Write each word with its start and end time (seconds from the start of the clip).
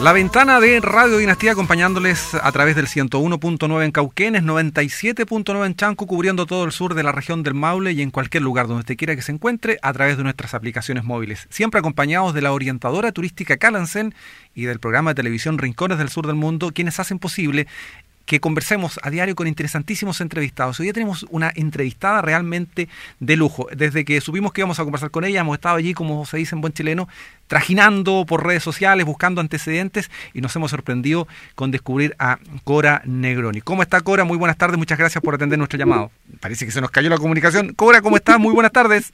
La 0.00 0.14
ventana 0.14 0.60
de 0.60 0.80
Radio 0.80 1.18
Dinastía 1.18 1.52
acompañándoles 1.52 2.34
a 2.34 2.50
través 2.52 2.74
del 2.74 2.86
101.9 2.86 3.84
en 3.84 3.92
Cauquenes, 3.92 4.42
97.9 4.42 5.66
en 5.66 5.76
Chanco, 5.76 6.06
cubriendo 6.06 6.46
todo 6.46 6.64
el 6.64 6.72
sur 6.72 6.94
de 6.94 7.02
la 7.02 7.12
región 7.12 7.42
del 7.42 7.52
Maule 7.52 7.92
y 7.92 8.00
en 8.00 8.10
cualquier 8.10 8.42
lugar 8.42 8.66
donde 8.66 8.80
usted 8.80 8.96
quiera 8.96 9.14
que 9.14 9.20
se 9.20 9.32
encuentre 9.32 9.78
a 9.82 9.92
través 9.92 10.16
de 10.16 10.22
nuestras 10.22 10.54
aplicaciones 10.54 11.04
móviles. 11.04 11.46
Siempre 11.50 11.80
acompañados 11.80 12.32
de 12.32 12.40
la 12.40 12.52
orientadora 12.52 13.12
turística 13.12 13.58
Calansen 13.58 14.14
y 14.54 14.64
del 14.64 14.80
programa 14.80 15.10
de 15.10 15.16
televisión 15.16 15.58
Rincones 15.58 15.98
del 15.98 16.08
Sur 16.08 16.26
del 16.26 16.36
Mundo, 16.36 16.70
quienes 16.72 16.98
hacen 16.98 17.18
posible 17.18 17.66
que 18.30 18.38
conversemos 18.38 19.00
a 19.02 19.10
diario 19.10 19.34
con 19.34 19.48
interesantísimos 19.48 20.20
entrevistados. 20.20 20.78
Hoy 20.78 20.84
día 20.84 20.92
tenemos 20.92 21.26
una 21.30 21.50
entrevistada 21.52 22.22
realmente 22.22 22.88
de 23.18 23.34
lujo. 23.34 23.66
Desde 23.74 24.04
que 24.04 24.20
supimos 24.20 24.52
que 24.52 24.60
íbamos 24.60 24.78
a 24.78 24.84
conversar 24.84 25.10
con 25.10 25.24
ella, 25.24 25.40
hemos 25.40 25.56
estado 25.56 25.74
allí, 25.74 25.94
como 25.94 26.24
se 26.24 26.36
dice 26.36 26.54
en 26.54 26.60
buen 26.60 26.72
chileno, 26.72 27.08
trajinando 27.48 28.24
por 28.28 28.46
redes 28.46 28.62
sociales, 28.62 29.04
buscando 29.04 29.40
antecedentes 29.40 30.12
y 30.32 30.42
nos 30.42 30.54
hemos 30.54 30.70
sorprendido 30.70 31.26
con 31.56 31.72
descubrir 31.72 32.14
a 32.20 32.38
Cora 32.62 33.02
Negroni. 33.04 33.62
¿Cómo 33.62 33.82
está 33.82 34.00
Cora? 34.00 34.22
Muy 34.22 34.38
buenas 34.38 34.56
tardes, 34.56 34.78
muchas 34.78 34.96
gracias 34.96 35.20
por 35.24 35.34
atender 35.34 35.58
nuestro 35.58 35.76
llamado. 35.76 36.12
Parece 36.38 36.64
que 36.64 36.70
se 36.70 36.80
nos 36.80 36.92
cayó 36.92 37.10
la 37.10 37.18
comunicación. 37.18 37.74
Cora, 37.74 38.00
¿cómo 38.00 38.16
estás? 38.16 38.38
Muy 38.38 38.54
buenas 38.54 38.70
tardes. 38.70 39.12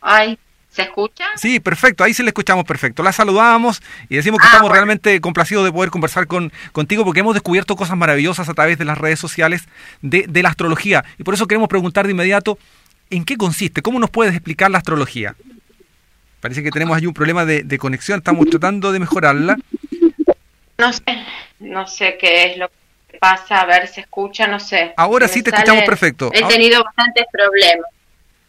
Ay, 0.00 0.40
¿Se 0.70 0.82
escucha? 0.82 1.24
Sí, 1.36 1.58
perfecto, 1.58 2.04
ahí 2.04 2.14
sí 2.14 2.22
le 2.22 2.28
escuchamos 2.28 2.64
perfecto. 2.64 3.02
La 3.02 3.12
saludamos 3.12 3.82
y 4.08 4.16
decimos 4.16 4.40
que 4.40 4.46
ah, 4.46 4.50
estamos 4.52 4.70
realmente 4.70 5.20
complacidos 5.20 5.64
de 5.64 5.72
poder 5.72 5.90
conversar 5.90 6.28
con, 6.28 6.52
contigo 6.72 7.04
porque 7.04 7.20
hemos 7.20 7.34
descubierto 7.34 7.74
cosas 7.74 7.96
maravillosas 7.96 8.48
a 8.48 8.54
través 8.54 8.78
de 8.78 8.84
las 8.84 8.96
redes 8.96 9.18
sociales 9.18 9.64
de, 10.00 10.26
de 10.28 10.42
la 10.42 10.50
astrología. 10.50 11.04
Y 11.18 11.24
por 11.24 11.34
eso 11.34 11.48
queremos 11.48 11.68
preguntar 11.68 12.06
de 12.06 12.12
inmediato, 12.12 12.56
¿en 13.10 13.24
qué 13.24 13.36
consiste? 13.36 13.82
¿Cómo 13.82 13.98
nos 13.98 14.10
puedes 14.10 14.32
explicar 14.32 14.70
la 14.70 14.78
astrología? 14.78 15.34
Parece 16.40 16.62
que 16.62 16.70
tenemos 16.70 16.96
ahí 16.96 17.06
un 17.06 17.14
problema 17.14 17.44
de, 17.44 17.64
de 17.64 17.78
conexión, 17.78 18.18
estamos 18.18 18.48
tratando 18.48 18.92
de 18.92 19.00
mejorarla. 19.00 19.56
No 20.78 20.92
sé, 20.92 21.02
no 21.58 21.86
sé 21.86 22.16
qué 22.18 22.44
es 22.44 22.58
lo 22.58 22.70
que 23.10 23.18
pasa, 23.18 23.60
a 23.60 23.66
ver, 23.66 23.88
se 23.88 24.02
escucha, 24.02 24.46
no 24.46 24.60
sé. 24.60 24.94
Ahora 24.96 25.26
sí 25.26 25.42
te 25.42 25.50
escuchamos 25.50 25.84
perfecto. 25.84 26.30
He 26.32 26.44
tenido 26.44 26.82
bastantes 26.84 27.26
problemas. 27.30 27.86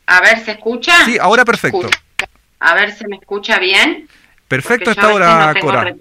A 0.05 0.21
ver, 0.21 0.39
¿se 0.43 0.51
escucha? 0.51 0.93
Sí, 1.05 1.17
ahora 1.19 1.43
perfecto. 1.43 1.89
A 2.61 2.75
ver, 2.75 2.91
¿se 2.93 3.07
me 3.07 3.17
escucha 3.17 3.57
bien? 3.57 4.07
Perfecto 4.47 4.91
esta 4.91 5.13
hora, 5.13 5.53
Cora. 5.59 5.93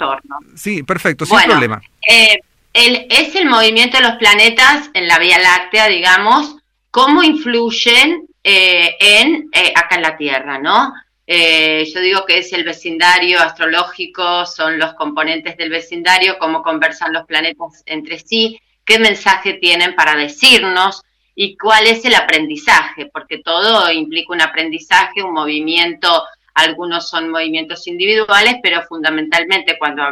Sí, 0.54 0.82
perfecto, 0.82 1.24
sin 1.24 1.38
problema. 1.40 1.80
Eh, 2.06 2.38
es 2.72 3.34
el 3.34 3.46
movimiento 3.46 3.96
de 3.96 4.02
los 4.02 4.16
planetas 4.16 4.90
en 4.92 5.08
la 5.08 5.18
Vía 5.18 5.38
Láctea, 5.38 5.88
digamos, 5.88 6.56
cómo 6.90 7.22
influyen 7.22 8.26
eh, 8.44 8.94
en 9.00 9.48
eh, 9.52 9.72
acá 9.74 9.96
en 9.96 10.02
la 10.02 10.16
Tierra, 10.16 10.58
¿no? 10.58 10.92
yo 11.32 12.00
digo 12.00 12.26
que 12.26 12.38
es 12.38 12.52
el 12.52 12.64
vecindario 12.64 13.40
astrológico, 13.40 14.44
son 14.46 14.80
los 14.80 14.94
componentes 14.94 15.56
del 15.56 15.70
vecindario, 15.70 16.38
cómo 16.40 16.60
conversan 16.60 17.12
los 17.12 17.24
planetas 17.24 17.84
entre 17.86 18.18
sí, 18.18 18.60
qué 18.84 18.98
mensaje 18.98 19.52
tienen 19.54 19.94
para 19.94 20.16
decirnos 20.16 21.02
y 21.36 21.56
cuál 21.56 21.86
es 21.86 22.04
el 22.04 22.16
aprendizaje, 22.16 23.06
porque 23.06 23.38
todo 23.38 23.92
implica 23.92 24.32
un 24.32 24.40
aprendizaje, 24.40 25.22
un 25.22 25.32
movimiento 25.32 26.24
algunos 26.54 27.08
son 27.08 27.30
movimientos 27.30 27.86
individuales, 27.86 28.56
pero 28.62 28.82
fundamentalmente 28.82 29.78
cuando 29.78 30.02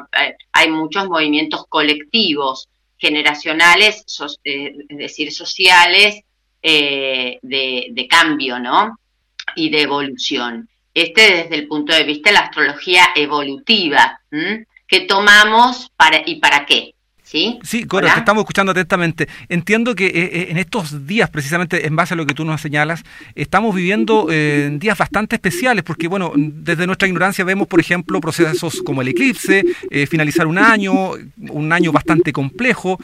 hay 0.53 0.71
muchos 0.71 1.09
movimientos 1.09 1.67
colectivos, 1.69 2.69
generacionales, 2.99 4.05
eh, 4.45 4.75
es 4.89 4.99
decir, 4.99 5.33
sociales, 5.33 6.21
eh, 6.63 7.39
de, 7.43 8.07
cambio, 8.11 8.59
¿no? 8.59 8.99
Y 9.55 9.71
de 9.71 9.83
evolución. 9.83 10.69
Este 10.93 11.21
desde 11.21 11.55
el 11.55 11.69
punto 11.69 11.95
de 11.95 12.05
vista 12.05 12.31
de 12.31 12.35
la 12.35 12.41
astrología 12.41 13.09
evolutiva, 13.15 14.21
que 14.89 15.01
tomamos 15.01 15.91
para 15.97 16.23
y 16.27 16.37
para 16.37 16.67
qué. 16.67 16.95
¿Sí? 17.31 17.59
Sí, 17.63 17.85
Cora, 17.85 18.11
te 18.15 18.21
estamos 18.21 18.41
escuchando 18.41 18.73
atentamente. 18.73 19.29
Entiendo 19.51 19.95
que 19.95 20.07
eh, 20.07 20.13
eh, 20.15 20.47
en 20.49 20.57
estos 20.57 21.07
días, 21.07 21.29
precisamente 21.29 21.87
en 21.87 21.95
base 21.95 22.15
a 22.15 22.17
lo 22.17 22.25
que 22.25 22.33
tú 22.33 22.43
nos 22.43 22.59
señalas, 22.59 23.05
estamos 23.35 23.75
viviendo 23.75 24.29
eh, 24.31 24.71
días 24.81 24.97
bastante 24.97 25.37
especiales, 25.37 25.85
porque, 25.85 26.09
bueno, 26.09 26.33
desde 26.35 26.87
nuestra 26.87 27.07
ignorancia 27.07 27.45
vemos, 27.45 27.69
por 27.69 27.81
ejemplo, 27.81 28.19
procesos 28.23 28.81
como 28.81 29.03
el 29.03 29.09
eclipse, 29.09 29.63
finalizar 30.09 30.47
un 30.47 30.57
año, 30.57 30.93
un 31.51 31.71
año 31.71 31.93
bastante 31.93 32.33
complejo. 32.33 32.99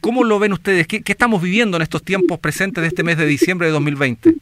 ¿Cómo 0.00 0.22
lo 0.22 0.38
ven 0.38 0.52
ustedes? 0.52 0.86
¿Qué, 0.86 1.02
¿Qué 1.02 1.10
estamos 1.10 1.42
viviendo 1.42 1.76
en 1.76 1.82
estos 1.82 2.04
tiempos 2.04 2.38
presentes 2.38 2.82
de 2.82 2.88
este 2.88 3.02
mes 3.02 3.18
de 3.18 3.26
diciembre 3.26 3.66
de 3.66 3.72
2020? 3.72 4.34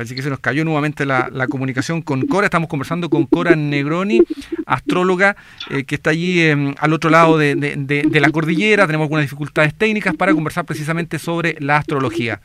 Parece 0.00 0.14
que 0.14 0.22
se 0.22 0.30
nos 0.30 0.38
cayó 0.38 0.64
nuevamente 0.64 1.04
la, 1.04 1.46
comunicación 1.50 2.00
con 2.00 2.26
Cora. 2.26 2.46
Estamos 2.46 2.70
conversando 2.70 3.10
con 3.10 3.26
Cora 3.26 3.54
Negroni, 3.54 4.22
astróloga, 4.64 5.36
eh, 5.68 5.84
que 5.84 5.96
está 5.96 6.08
allí 6.08 6.40
em, 6.40 6.74
al 6.78 6.94
otro 6.94 7.10
lado 7.10 7.36
de, 7.36 8.08
la 8.10 8.30
cordillera. 8.30 8.86
Tenemos 8.86 9.04
algunas 9.04 9.26
dificultades 9.26 9.74
técnicas 9.74 10.16
para 10.16 10.32
conversar 10.32 10.64
precisamente 10.64 11.18
sobre 11.18 11.58
la 11.60 11.76
astrología. 11.76 12.40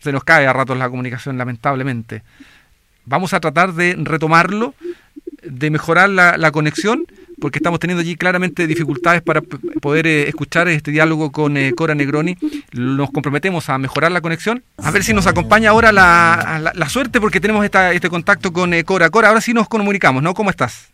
Se 0.00 0.12
nos 0.12 0.22
cae 0.22 0.46
a 0.46 0.52
ratos 0.52 0.76
la 0.76 0.90
comunicación, 0.90 1.38
lamentablemente. 1.38 2.22
Vamos 3.06 3.32
a 3.32 3.40
tratar 3.40 3.72
de 3.72 3.96
retomarlo, 3.98 4.74
de 5.44 5.70
mejorar 5.70 6.10
la 6.10 6.50
conexión 6.50 7.06
porque 7.40 7.58
estamos 7.58 7.80
teniendo 7.80 8.00
allí 8.00 8.16
claramente 8.16 8.66
dificultades 8.66 9.22
para 9.22 9.42
poder 9.80 10.06
eh, 10.06 10.28
escuchar 10.28 10.68
este 10.68 10.90
diálogo 10.90 11.32
con 11.32 11.56
eh, 11.56 11.72
Cora 11.76 11.94
Negroni. 11.94 12.36
Nos 12.72 13.10
comprometemos 13.10 13.68
a 13.68 13.78
mejorar 13.78 14.12
la 14.12 14.20
conexión. 14.20 14.62
A 14.82 14.90
ver 14.90 15.04
si 15.04 15.12
nos 15.12 15.26
acompaña 15.26 15.70
ahora 15.70 15.92
la, 15.92 16.72
la, 16.74 16.88
suerte, 16.88 17.20
porque 17.20 17.40
tenemos 17.40 17.64
esta, 17.64 17.92
este 17.92 18.08
contacto 18.08 18.52
con 18.52 18.72
eh, 18.74 18.84
Cora. 18.84 19.10
Cora, 19.10 19.28
ahora 19.28 19.40
sí 19.40 19.52
nos 19.52 19.68
comunicamos, 19.68 20.22
¿no? 20.22 20.34
¿Cómo 20.34 20.50
estás? 20.50 20.90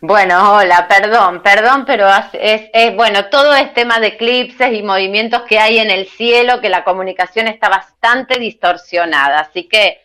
Bueno, 0.00 0.54
hola, 0.54 0.86
perdón, 0.86 1.42
perdón, 1.42 1.84
pero 1.84 2.06
es, 2.34 2.62
es, 2.72 2.94
bueno, 2.94 3.26
todo 3.26 3.54
es 3.54 3.74
tema 3.74 3.98
de 3.98 4.08
eclipses 4.08 4.72
y 4.72 4.82
movimientos 4.82 5.42
que 5.42 5.58
hay 5.58 5.78
en 5.78 5.90
el 5.90 6.06
cielo, 6.06 6.60
que 6.60 6.68
la 6.68 6.84
comunicación 6.84 7.48
está 7.48 7.68
bastante 7.68 8.38
distorsionada, 8.38 9.40
así 9.40 9.64
que 9.64 10.03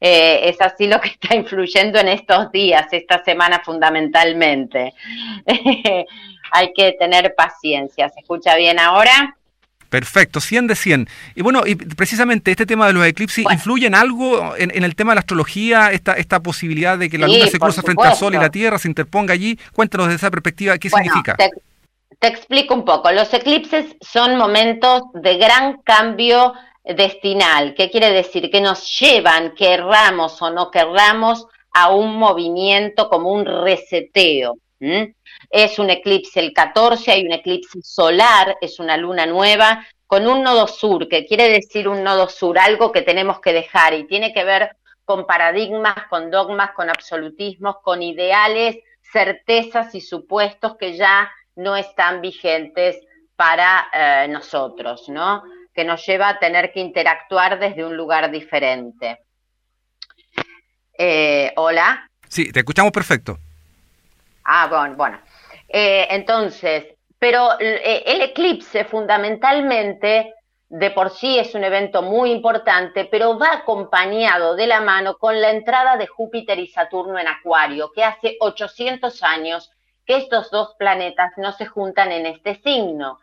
eh, 0.00 0.48
es 0.48 0.60
así 0.60 0.86
lo 0.86 1.00
que 1.00 1.08
está 1.20 1.34
influyendo 1.34 1.98
en 1.98 2.08
estos 2.08 2.50
días, 2.52 2.86
esta 2.92 3.22
semana 3.24 3.60
fundamentalmente. 3.64 4.94
Hay 6.52 6.72
que 6.74 6.96
tener 6.98 7.34
paciencia. 7.36 8.08
¿Se 8.08 8.20
escucha 8.20 8.56
bien 8.56 8.78
ahora? 8.78 9.36
Perfecto, 9.88 10.40
100 10.40 10.68
de 10.68 10.76
100. 10.76 11.08
Y 11.34 11.42
bueno, 11.42 11.66
y 11.66 11.74
precisamente 11.74 12.52
este 12.52 12.64
tema 12.64 12.86
de 12.86 12.92
los 12.92 13.04
eclipses, 13.04 13.44
¿influye 13.50 13.88
en 13.88 13.96
algo 13.96 14.56
en, 14.56 14.84
el 14.84 14.94
tema 14.94 15.12
de 15.12 15.16
la 15.16 15.20
astrología, 15.20 15.90
esta, 15.90 16.12
esta 16.12 16.40
posibilidad 16.40 16.96
de 16.96 17.10
que 17.10 17.18
la 17.18 17.26
luna 17.26 17.46
se 17.48 17.58
cruza 17.58 17.82
frente 17.82 18.06
al 18.06 18.14
sol 18.14 18.34
y 18.34 18.38
la 18.38 18.50
Tierra 18.50 18.78
se 18.78 18.86
interponga 18.86 19.34
allí? 19.34 19.58
Cuéntanos 19.72 20.08
de 20.08 20.14
esa 20.14 20.30
perspectiva, 20.30 20.78
¿qué 20.78 20.88
significa? 20.88 21.36
te 22.20 22.28
explico 22.28 22.74
un 22.74 22.84
poco. 22.84 23.10
Los 23.10 23.32
eclipses 23.32 23.96
son 24.00 24.36
momentos 24.36 25.04
de 25.14 25.38
gran 25.38 25.80
cambio 25.82 26.52
destinal. 26.94 27.74
¿Qué 27.74 27.90
quiere 27.90 28.12
decir? 28.12 28.50
Que 28.50 28.60
nos 28.60 28.98
llevan, 28.98 29.54
querramos 29.54 30.40
o 30.42 30.50
no 30.50 30.70
querramos, 30.70 31.46
a 31.72 31.90
un 31.90 32.16
movimiento 32.16 33.08
como 33.08 33.32
un 33.32 33.46
reseteo. 33.46 34.56
Es 35.50 35.78
un 35.78 35.90
eclipse 35.90 36.40
el 36.40 36.52
14, 36.52 37.12
hay 37.12 37.26
un 37.26 37.32
eclipse 37.32 37.80
solar, 37.82 38.56
es 38.60 38.80
una 38.80 38.96
luna 38.96 39.26
nueva, 39.26 39.86
con 40.06 40.26
un 40.26 40.42
nodo 40.42 40.66
sur, 40.66 41.06
que 41.08 41.26
quiere 41.26 41.48
decir 41.48 41.86
un 41.86 42.02
nodo 42.02 42.28
sur, 42.28 42.58
algo 42.58 42.90
que 42.90 43.02
tenemos 43.02 43.40
que 43.40 43.52
dejar 43.52 43.94
y 43.94 44.06
tiene 44.06 44.32
que 44.32 44.44
ver 44.44 44.76
con 45.04 45.26
paradigmas, 45.26 46.06
con 46.08 46.30
dogmas, 46.30 46.72
con 46.72 46.88
absolutismos, 46.88 47.76
con 47.82 48.02
ideales, 48.02 48.78
certezas 49.02 49.94
y 49.94 50.00
supuestos 50.00 50.76
que 50.76 50.96
ya 50.96 51.30
no 51.56 51.76
están 51.76 52.20
vigentes 52.20 52.98
para 53.36 53.88
eh, 53.92 54.28
nosotros, 54.28 55.08
¿no? 55.08 55.42
Que 55.80 55.84
nos 55.86 56.04
lleva 56.04 56.28
a 56.28 56.38
tener 56.38 56.72
que 56.72 56.80
interactuar 56.80 57.58
desde 57.58 57.86
un 57.86 57.96
lugar 57.96 58.30
diferente. 58.30 59.20
Eh, 60.92 61.54
Hola. 61.56 62.06
Sí, 62.28 62.52
te 62.52 62.58
escuchamos 62.58 62.92
perfecto. 62.92 63.38
Ah, 64.44 64.66
bueno, 64.68 64.94
bueno. 64.94 65.18
Eh, 65.66 66.06
entonces, 66.10 66.84
pero 67.18 67.58
eh, 67.58 68.02
el 68.04 68.20
eclipse 68.20 68.84
fundamentalmente 68.84 70.34
de 70.68 70.90
por 70.90 71.08
sí 71.08 71.38
es 71.38 71.54
un 71.54 71.64
evento 71.64 72.02
muy 72.02 72.30
importante, 72.30 73.06
pero 73.06 73.38
va 73.38 73.54
acompañado 73.54 74.56
de 74.56 74.66
la 74.66 74.82
mano 74.82 75.16
con 75.16 75.40
la 75.40 75.50
entrada 75.50 75.96
de 75.96 76.06
Júpiter 76.08 76.58
y 76.58 76.66
Saturno 76.66 77.18
en 77.18 77.26
Acuario, 77.26 77.90
que 77.94 78.04
hace 78.04 78.36
800 78.38 79.22
años 79.22 79.70
que 80.04 80.18
estos 80.18 80.50
dos 80.50 80.74
planetas 80.78 81.32
no 81.38 81.52
se 81.52 81.64
juntan 81.64 82.12
en 82.12 82.26
este 82.26 82.60
signo. 82.60 83.18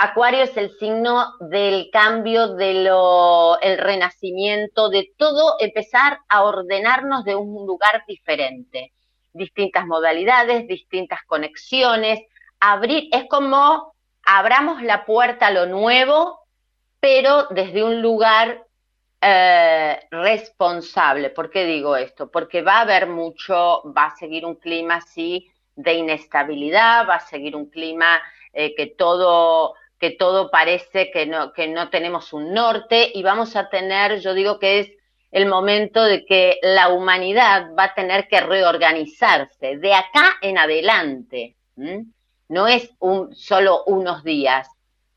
Acuario 0.00 0.44
es 0.44 0.56
el 0.56 0.70
signo 0.78 1.34
del 1.40 1.90
cambio, 1.90 2.54
del 2.54 2.86
el 2.86 3.78
renacimiento, 3.78 4.90
de 4.90 5.12
todo 5.16 5.56
empezar 5.58 6.20
a 6.28 6.44
ordenarnos 6.44 7.24
de 7.24 7.34
un 7.34 7.66
lugar 7.66 8.04
diferente. 8.06 8.92
Distintas 9.32 9.86
modalidades, 9.86 10.68
distintas 10.68 11.18
conexiones. 11.26 12.20
Abrir, 12.60 13.08
es 13.10 13.24
como 13.28 13.92
abramos 14.24 14.82
la 14.82 15.04
puerta 15.04 15.48
a 15.48 15.50
lo 15.50 15.66
nuevo, 15.66 16.42
pero 17.00 17.48
desde 17.50 17.82
un 17.82 18.00
lugar 18.00 18.64
eh, 19.20 19.98
responsable. 20.12 21.30
¿Por 21.30 21.50
qué 21.50 21.64
digo 21.64 21.96
esto? 21.96 22.30
Porque 22.30 22.62
va 22.62 22.74
a 22.74 22.82
haber 22.82 23.08
mucho, 23.08 23.82
va 23.92 24.04
a 24.04 24.16
seguir 24.16 24.46
un 24.46 24.54
clima 24.54 24.94
así 24.94 25.50
de 25.74 25.94
inestabilidad, 25.94 27.08
va 27.08 27.16
a 27.16 27.26
seguir 27.26 27.56
un 27.56 27.68
clima 27.68 28.20
eh, 28.52 28.76
que 28.76 28.86
todo 28.86 29.74
que 29.98 30.10
todo 30.10 30.50
parece 30.50 31.10
que 31.10 31.26
no, 31.26 31.52
que 31.52 31.68
no 31.68 31.90
tenemos 31.90 32.32
un 32.32 32.54
norte 32.54 33.10
y 33.12 33.22
vamos 33.22 33.56
a 33.56 33.68
tener, 33.68 34.20
yo 34.20 34.34
digo 34.34 34.58
que 34.58 34.80
es 34.80 34.92
el 35.30 35.46
momento 35.46 36.04
de 36.04 36.24
que 36.24 36.58
la 36.62 36.88
humanidad 36.88 37.70
va 37.78 37.84
a 37.84 37.94
tener 37.94 38.28
que 38.28 38.40
reorganizarse 38.40 39.76
de 39.76 39.94
acá 39.94 40.36
en 40.40 40.58
adelante. 40.58 41.56
No 42.48 42.66
es 42.66 42.90
un, 42.98 43.34
solo 43.34 43.84
unos 43.84 44.24
días. 44.24 44.68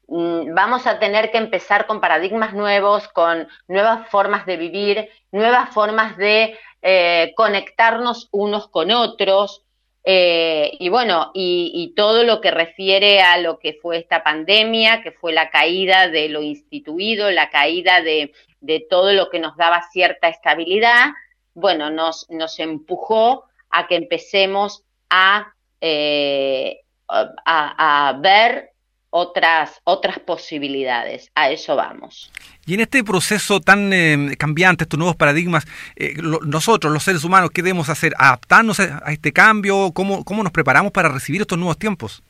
Mm, 0.08 0.54
vamos 0.54 0.88
a 0.88 1.00
tener 1.00 1.32
que 1.32 1.38
empezar 1.38 1.88
con 1.88 2.02
paradigmas 2.02 2.54
nuevos, 2.54 3.08
con 3.08 3.48
nuevas 3.68 4.10
formas 4.10 4.46
de 4.46 4.58
vivir, 4.58 5.10
nuevas 5.32 5.70
formas 5.70 6.18
de 6.18 6.58
eh, 6.82 7.32
conectarnos 7.38 8.28
unos 8.32 8.68
con 8.68 8.92
otros. 8.92 9.64
Eh, 10.04 10.72
y 10.80 10.90
bueno, 10.90 11.32
y, 11.34 11.94
todo 11.96 12.24
lo 12.24 12.42
que 12.42 12.50
refiere 12.50 13.22
a 13.22 13.38
lo 13.38 13.60
que 13.60 13.78
fue 13.82 13.98
esta 13.98 14.24
pandemia, 14.24 15.04
que 15.04 15.12
fue 15.12 15.32
la 15.32 15.52
caída 15.52 16.08
de 16.08 16.30
lo 16.30 16.42
instituido, 16.42 17.30
la 17.30 17.50
caída 17.50 18.02
de, 18.02 18.34
todo 18.90 19.14
lo 19.14 19.30
que 19.30 19.40
nos 19.40 19.56
daba 19.58 19.84
cierta 19.92 20.28
estabilidad, 20.28 21.12
bueno, 21.54 21.92
nos, 21.92 22.30
nos 22.30 22.60
empujó 22.60 23.46
a 23.70 23.88
que 23.88 23.96
empecemos 23.96 24.84
a, 25.10 25.54
eh, 25.82 26.82
a 27.08 28.18
ver 28.20 28.71
otras, 29.12 29.80
otras 29.84 30.18
posibilidades. 30.20 31.32
A 31.36 31.52
eso 31.52 31.76
vamos. 31.76 32.32
Y 32.66 32.74
en 32.74 32.80
este 32.80 33.04
proceso 33.04 33.60
tan 33.60 33.94
eh, 33.94 34.36
cambiante, 34.38 34.86
estos 34.86 34.98
nuevos 34.98 35.16
paradigmas, 35.16 35.66
eh, 35.96 36.16
nosotros, 36.22 36.92
los 36.92 37.04
seres 37.04 37.24
humanos, 37.24 37.52
¿qué 37.54 37.62
debemos 37.62 37.90
hacer? 37.90 38.14
¿Adaptarnos 38.18 38.80
a, 38.80 39.12
este 39.12 39.32
cambio? 39.32 39.92
¿Cómo, 39.94 40.24
¿Cómo 40.24 40.42
nos 40.42 40.52
preparamos 40.52 40.92
para 40.92 41.10
recibir 41.10 41.42
estos 41.42 41.58
nuevos 41.58 41.78
tiempos? 41.78 42.24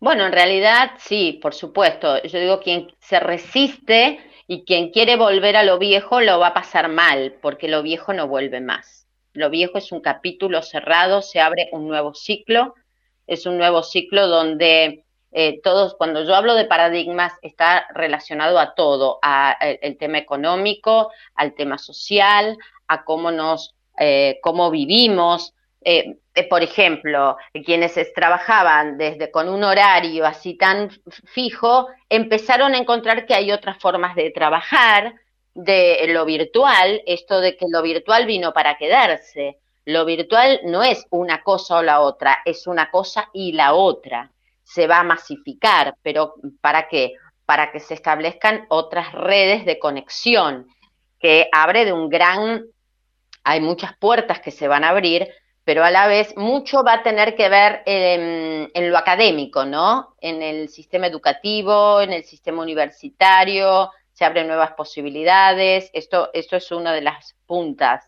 Bueno, 0.00 0.26
en 0.26 0.32
realidad 0.32 0.92
sí, 0.98 1.38
por 1.40 1.54
supuesto. 1.54 2.22
Yo 2.22 2.40
digo, 2.40 2.60
quien 2.60 2.88
se 3.00 3.20
resiste 3.20 4.18
y 4.46 4.64
quien 4.64 4.90
quiere 4.90 5.16
volver 5.16 5.56
a 5.56 5.64
lo 5.64 5.78
viejo 5.78 6.20
lo 6.20 6.38
va 6.38 6.48
a 6.48 6.54
pasar 6.54 6.88
mal, 6.88 7.36
porque 7.42 7.68
lo 7.68 7.82
viejo 7.82 8.12
no 8.12 8.26
vuelve 8.26 8.60
más. 8.60 9.06
Lo 9.32 9.50
viejo 9.50 9.76
es 9.76 9.92
un 9.92 10.00
capítulo 10.00 10.62
cerrado, 10.62 11.20
se 11.20 11.40
abre 11.40 11.68
un 11.72 11.88
nuevo 11.88 12.14
ciclo, 12.14 12.74
es 13.26 13.44
un 13.44 13.58
nuevo 13.58 13.82
ciclo 13.82 14.28
donde 14.28 15.04
eh, 15.32 15.60
todos, 15.62 15.94
cuando 15.96 16.24
yo 16.24 16.34
hablo 16.34 16.54
de 16.54 16.64
paradigmas, 16.64 17.32
está 17.42 17.86
relacionado 17.94 18.58
a 18.58 18.74
todo, 18.74 19.18
a, 19.22 19.56
el, 19.60 19.98
tema 19.98 20.18
económico, 20.18 21.10
al 21.34 21.54
tema 21.54 21.78
social, 21.78 22.56
a 22.88 23.04
cómo 23.04 23.30
nos, 23.30 23.74
eh, 23.98 24.38
cómo 24.42 24.70
vivimos. 24.70 25.54
Eh, 25.82 26.18
por 26.48 26.62
ejemplo, 26.62 27.36
quienes 27.64 27.94
trabajaban 28.14 28.98
desde 28.98 29.30
con 29.30 29.48
un 29.48 29.62
horario 29.64 30.26
así 30.26 30.54
tan 30.54 30.90
fijo, 31.24 31.88
empezaron 32.08 32.74
a 32.74 32.78
encontrar 32.78 33.26
que 33.26 33.34
hay 33.34 33.52
otras 33.52 33.78
formas 33.78 34.14
de 34.16 34.30
trabajar, 34.30 35.14
de 35.54 36.06
lo 36.08 36.24
virtual, 36.24 37.02
esto 37.06 37.40
de 37.40 37.56
que 37.56 37.66
lo 37.68 37.82
virtual 37.82 38.26
vino 38.26 38.52
para 38.52 38.76
quedarse. 38.76 39.58
Lo 39.84 40.04
virtual 40.04 40.60
no 40.64 40.82
es 40.82 41.06
una 41.10 41.42
cosa 41.42 41.76
o 41.78 41.82
la 41.82 42.00
otra, 42.00 42.38
es 42.44 42.66
una 42.66 42.90
cosa 42.90 43.30
y 43.32 43.52
la 43.52 43.74
otra 43.74 44.32
se 44.66 44.88
va 44.88 44.98
a 44.98 45.04
masificar, 45.04 45.94
pero 46.02 46.34
¿para 46.60 46.88
qué? 46.88 47.14
Para 47.46 47.70
que 47.70 47.78
se 47.78 47.94
establezcan 47.94 48.66
otras 48.68 49.12
redes 49.12 49.64
de 49.64 49.78
conexión, 49.78 50.66
que 51.20 51.48
abre 51.52 51.84
de 51.84 51.92
un 51.92 52.08
gran, 52.08 52.64
hay 53.44 53.60
muchas 53.60 53.96
puertas 53.96 54.40
que 54.40 54.50
se 54.50 54.66
van 54.66 54.82
a 54.82 54.88
abrir, 54.88 55.28
pero 55.64 55.84
a 55.84 55.90
la 55.92 56.08
vez 56.08 56.36
mucho 56.36 56.82
va 56.82 56.94
a 56.94 57.02
tener 57.04 57.36
que 57.36 57.48
ver 57.48 57.82
en, 57.86 58.70
en 58.74 58.90
lo 58.90 58.98
académico, 58.98 59.64
¿no? 59.64 60.16
En 60.20 60.42
el 60.42 60.68
sistema 60.68 61.06
educativo, 61.06 62.00
en 62.00 62.12
el 62.12 62.24
sistema 62.24 62.62
universitario, 62.62 63.90
se 64.12 64.24
abren 64.24 64.48
nuevas 64.48 64.72
posibilidades, 64.72 65.90
esto, 65.92 66.30
esto 66.34 66.56
es 66.56 66.72
una 66.72 66.92
de 66.92 67.02
las 67.02 67.36
puntas. 67.46 68.04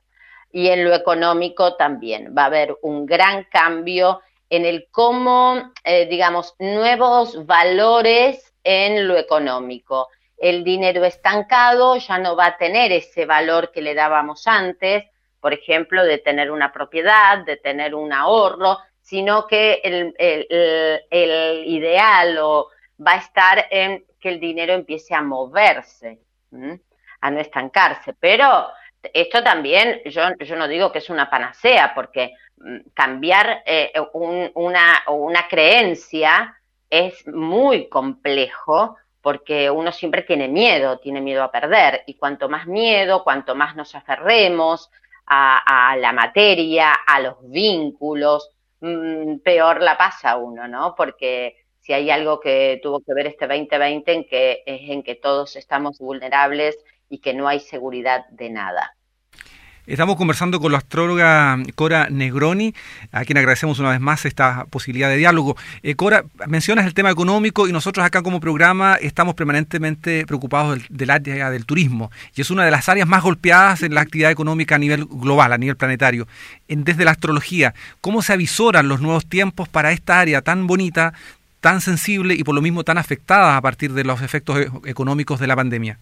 Y 0.51 0.69
en 0.69 0.85
lo 0.85 0.93
económico 0.95 1.77
también 1.77 2.35
va 2.37 2.43
a 2.43 2.47
haber 2.47 2.77
un 2.83 3.07
gran 3.07 3.45
cambio 3.45 4.21
en 4.51 4.65
el 4.65 4.89
cómo, 4.91 5.73
eh, 5.85 6.07
digamos, 6.07 6.55
nuevos 6.59 7.47
valores 7.47 8.55
en 8.65 9.07
lo 9.07 9.17
económico. 9.17 10.09
El 10.37 10.65
dinero 10.65 11.05
estancado 11.05 11.97
ya 11.97 12.19
no 12.19 12.37
va 12.37 12.47
a 12.47 12.57
tener 12.57 12.93
ese 12.93 13.27
valor 13.27 13.73
que 13.73 13.83
le 13.83 13.95
dábamos 13.95 14.47
antes, 14.47 15.05
por 15.41 15.53
ejemplo, 15.53 16.05
de 16.05 16.19
tener 16.19 16.51
una 16.51 16.73
propiedad, 16.73 17.45
de 17.45 17.57
tener 17.57 17.95
un 17.95 18.13
ahorro, 18.13 18.79
sino 19.01 19.47
que 19.47 19.81
el, 19.85 20.15
el, 20.19 21.67
ideal 21.67 22.39
o 22.39 22.69
va 23.05 23.13
a 23.13 23.19
estar 23.19 23.67
en 23.71 24.05
que 24.21 24.29
el 24.29 24.41
dinero 24.41 24.75
empiece 24.75 25.15
a 25.15 25.23
moverse, 25.23 26.21
a 27.21 27.31
no 27.31 27.41
estancarse. 27.41 28.15
Pero 28.15 28.69
esto 29.15 29.43
también, 29.43 30.03
yo, 30.07 30.23
yo 30.41 30.57
no 30.57 30.69
digo 30.69 30.93
que 30.93 30.99
es 30.99 31.09
una 31.09 31.31
panacea, 31.31 31.93
porque 31.95 32.35
cambiar 32.95 33.63
eh, 33.67 33.93
una, 34.13 35.49
creencia 35.49 36.57
es 36.91 37.27
muy 37.27 37.89
complejo 37.89 38.97
porque 39.21 39.71
uno 39.71 39.93
siempre 39.93 40.23
tiene 40.23 40.49
miedo, 40.49 40.99
tiene 40.99 41.21
miedo 41.21 41.43
a 41.43 41.51
perder, 41.51 42.03
y 42.07 42.15
cuanto 42.15 42.49
más 42.49 42.67
miedo, 42.67 43.25
cuanto 43.25 43.55
más 43.55 43.77
nos 43.77 43.95
aferremos 43.95 44.91
a, 45.27 45.97
la 45.99 46.13
materia, 46.13 46.95
a 46.95 47.21
los 47.21 47.37
vínculos, 47.43 48.51
mm, 48.81 49.39
peor 49.39 49.83
la 49.83 49.99
pasa 49.99 50.37
uno, 50.37 50.67
¿no? 50.69 50.95
Porque 50.97 51.57
si 51.81 51.93
hay 51.93 52.11
algo 52.11 52.41
que 52.41 52.81
tuvo 52.83 53.01
que 53.01 53.13
ver 53.13 53.27
este 53.27 53.47
2020 53.47 54.13
en 54.13 54.25
que 54.25 54.63
es 54.65 54.91
en 54.91 55.03
que 55.03 55.17
todos 55.17 55.57
estamos 55.57 55.99
vulnerables 55.99 56.79
y 57.11 57.19
que 57.19 57.35
no 57.35 57.49
hay 57.49 57.61
seguridad 57.61 58.27
de 58.31 58.51
nada. 58.51 58.98
Estamos 59.89 60.17
conversando 60.17 60.61
con 60.61 60.71
la 60.71 60.79
astróloga 60.79 61.59
Cora 61.75 62.09
Negroni, 62.11 62.75
a 63.11 63.25
quien 63.25 63.39
agradecemos 63.39 63.79
una 63.79 63.89
vez 63.89 64.01
más 64.01 64.27
esta 64.27 64.67
posibilidad 64.67 65.09
de 65.09 65.17
diálogo. 65.17 65.57
Eh, 65.83 65.95
Cora, 65.95 66.27
mencionas 66.47 66.85
el 66.85 66.93
tema 66.93 67.11
económico 67.11 67.67
y 67.67 67.73
nosotros 67.73 68.05
acá 68.05 68.21
como 68.21 68.39
programa 68.39 68.97
estamos 68.97 69.35
permanentemente 69.35 70.27
preocupados 70.27 70.79
del, 70.91 71.09
área 71.09 71.49
del 71.49 71.65
turismo 71.65 72.11
y 72.37 72.43
es 72.43 72.51
una 72.51 72.67
de 72.67 72.71
las 72.71 72.91
áreas 72.91 73.09
más 73.09 73.23
golpeadas 73.23 73.83
en 73.83 73.95
la 73.95 74.03
actividad 74.03 74.31
económica 74.31 74.75
a 74.75 74.79
nivel 74.79 75.07
global, 75.07 75.55
a 75.55 75.59
nivel 75.59 75.77
planetario. 75.77 76.29
desde 76.69 77.07
la 77.07 77.13
astrología, 77.13 77.73
¿cómo 78.03 78.21
se 78.21 78.35
avisoran 78.35 78.89
los 78.89 79.01
nuevos 79.01 79.25
tiempos 79.25 79.71
para 79.71 79.93
esta 79.93 80.21
área 80.21 80.43
tan 80.43 80.67
bonita, 80.67 81.15
tan 81.63 81.81
sensible 81.81 82.35
y 82.35 82.45
por 82.45 82.55
lo 82.55 82.61
mismo 82.61 82.85
tan 82.85 82.99
afectada 82.99 83.57
a 83.57 83.63
partir 83.63 83.95
de 83.95 84.05
los 84.05 84.21
efectos 84.21 84.59
e-, 84.59 84.71
económicos 84.85 85.41
de 85.41 85.47
la 85.47 85.57
pandemia? 85.57 85.99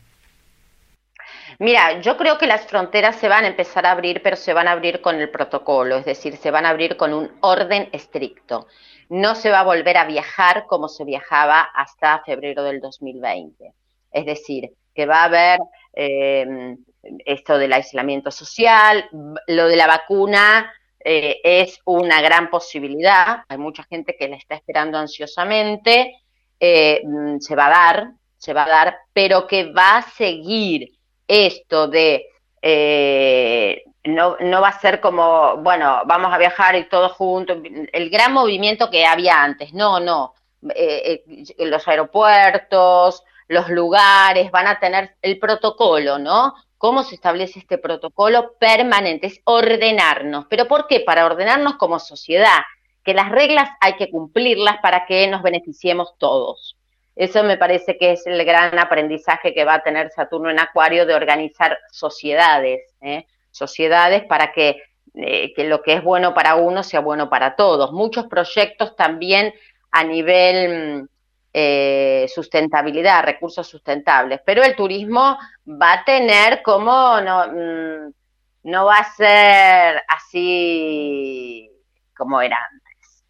Mira, 1.58 2.00
yo 2.00 2.16
creo 2.18 2.36
que 2.36 2.46
las 2.46 2.66
fronteras 2.66 3.16
se 3.16 3.28
van 3.28 3.44
a 3.44 3.48
empezar 3.48 3.86
a 3.86 3.92
abrir, 3.92 4.22
pero 4.22 4.36
se 4.36 4.52
van 4.52 4.68
a 4.68 4.72
abrir 4.72 5.00
con 5.00 5.16
el 5.16 5.30
protocolo, 5.30 5.96
es 5.96 6.04
decir, 6.04 6.36
se 6.36 6.50
van 6.50 6.66
a 6.66 6.70
abrir 6.70 6.96
con 6.96 7.14
un 7.14 7.30
orden 7.40 7.88
estricto. 7.92 8.66
No 9.08 9.34
se 9.34 9.50
va 9.50 9.60
a 9.60 9.64
volver 9.64 9.96
a 9.96 10.04
viajar 10.04 10.66
como 10.66 10.88
se 10.88 11.04
viajaba 11.04 11.62
hasta 11.62 12.22
febrero 12.24 12.62
del 12.62 12.80
2020. 12.80 13.72
Es 14.12 14.26
decir, 14.26 14.70
que 14.94 15.06
va 15.06 15.22
a 15.22 15.24
haber 15.24 15.60
em, 15.92 16.76
esto 17.24 17.56
del 17.58 17.72
aislamiento 17.72 18.30
social, 18.30 19.08
lo 19.46 19.68
de 19.68 19.76
la 19.76 19.86
vacuna 19.86 20.72
eh, 21.02 21.40
es 21.42 21.78
una 21.84 22.20
gran 22.20 22.50
posibilidad, 22.50 23.44
hay 23.48 23.58
mucha 23.58 23.84
gente 23.84 24.16
que 24.18 24.28
la 24.28 24.36
está 24.36 24.56
esperando 24.56 24.98
ansiosamente, 24.98 26.16
eh, 26.58 27.00
mm, 27.04 27.38
se 27.38 27.54
va 27.54 27.66
a 27.66 27.70
dar, 27.70 28.10
se 28.36 28.52
va 28.52 28.64
a 28.64 28.68
dar, 28.68 28.96
pero 29.12 29.46
que 29.46 29.72
va 29.72 29.98
a 29.98 30.02
seguir 30.02 30.95
esto 31.26 31.88
de 31.88 32.26
eh, 32.62 33.84
no, 34.04 34.36
no 34.40 34.60
va 34.60 34.68
a 34.68 34.80
ser 34.80 35.00
como, 35.00 35.56
bueno, 35.58 36.02
vamos 36.06 36.32
a 36.32 36.38
viajar 36.38 36.76
y 36.76 36.88
todos 36.88 37.12
juntos, 37.12 37.58
el 37.92 38.10
gran 38.10 38.32
movimiento 38.32 38.90
que 38.90 39.04
había 39.04 39.42
antes, 39.42 39.72
no, 39.72 40.00
no, 40.00 40.34
eh, 40.74 41.24
eh, 41.26 41.66
los 41.66 41.86
aeropuertos, 41.86 43.22
los 43.48 43.68
lugares 43.68 44.50
van 44.50 44.66
a 44.66 44.78
tener 44.78 45.16
el 45.22 45.38
protocolo, 45.38 46.18
¿no? 46.18 46.54
¿Cómo 46.78 47.02
se 47.02 47.14
establece 47.14 47.60
este 47.60 47.78
protocolo 47.78 48.54
permanente? 48.58 49.28
Es 49.28 49.40
ordenarnos. 49.44 50.46
¿Pero 50.48 50.66
por 50.68 50.86
qué? 50.86 51.00
Para 51.00 51.24
ordenarnos 51.24 51.76
como 51.76 51.98
sociedad, 51.98 52.60
que 53.02 53.14
las 53.14 53.30
reglas 53.30 53.70
hay 53.80 53.94
que 53.96 54.10
cumplirlas 54.10 54.78
para 54.82 55.06
que 55.06 55.26
nos 55.28 55.42
beneficiemos 55.42 56.14
todos. 56.18 56.75
Eso 57.16 57.42
me 57.44 57.56
parece 57.56 57.96
que 57.96 58.12
es 58.12 58.26
el 58.26 58.44
gran 58.44 58.78
aprendizaje 58.78 59.54
que 59.54 59.64
va 59.64 59.74
a 59.74 59.82
tener 59.82 60.10
Saturno 60.10 60.50
en 60.50 60.60
Acuario 60.60 61.06
de 61.06 61.14
organizar 61.14 61.78
sociedades, 61.90 62.94
¿eh? 63.00 63.26
sociedades 63.50 64.24
para 64.24 64.52
que, 64.52 64.82
eh, 65.14 65.54
que, 65.54 65.64
lo 65.64 65.82
que 65.82 65.94
es 65.94 66.04
bueno 66.04 66.34
para 66.34 66.56
uno 66.56 66.82
sea 66.82 67.00
bueno 67.00 67.30
para 67.30 67.56
todos. 67.56 67.90
Muchos 67.92 68.26
proyectos 68.26 68.94
también 68.96 69.54
a 69.92 70.04
nivel 70.04 71.00
mm, 71.00 71.08
eh, 71.54 72.26
sustentabilidad, 72.28 73.24
recursos 73.24 73.66
sustentables, 73.66 74.42
pero 74.44 74.62
el 74.62 74.76
turismo 74.76 75.38
va 75.66 75.94
a 75.94 76.04
tener 76.04 76.60
como, 76.62 77.18
no, 77.22 77.46
mm, 77.48 78.12
no 78.64 78.84
va 78.84 78.98
a 78.98 79.14
ser 79.14 80.02
así 80.06 81.70
como 82.14 82.42
era 82.42 82.58
antes. 82.70 83.24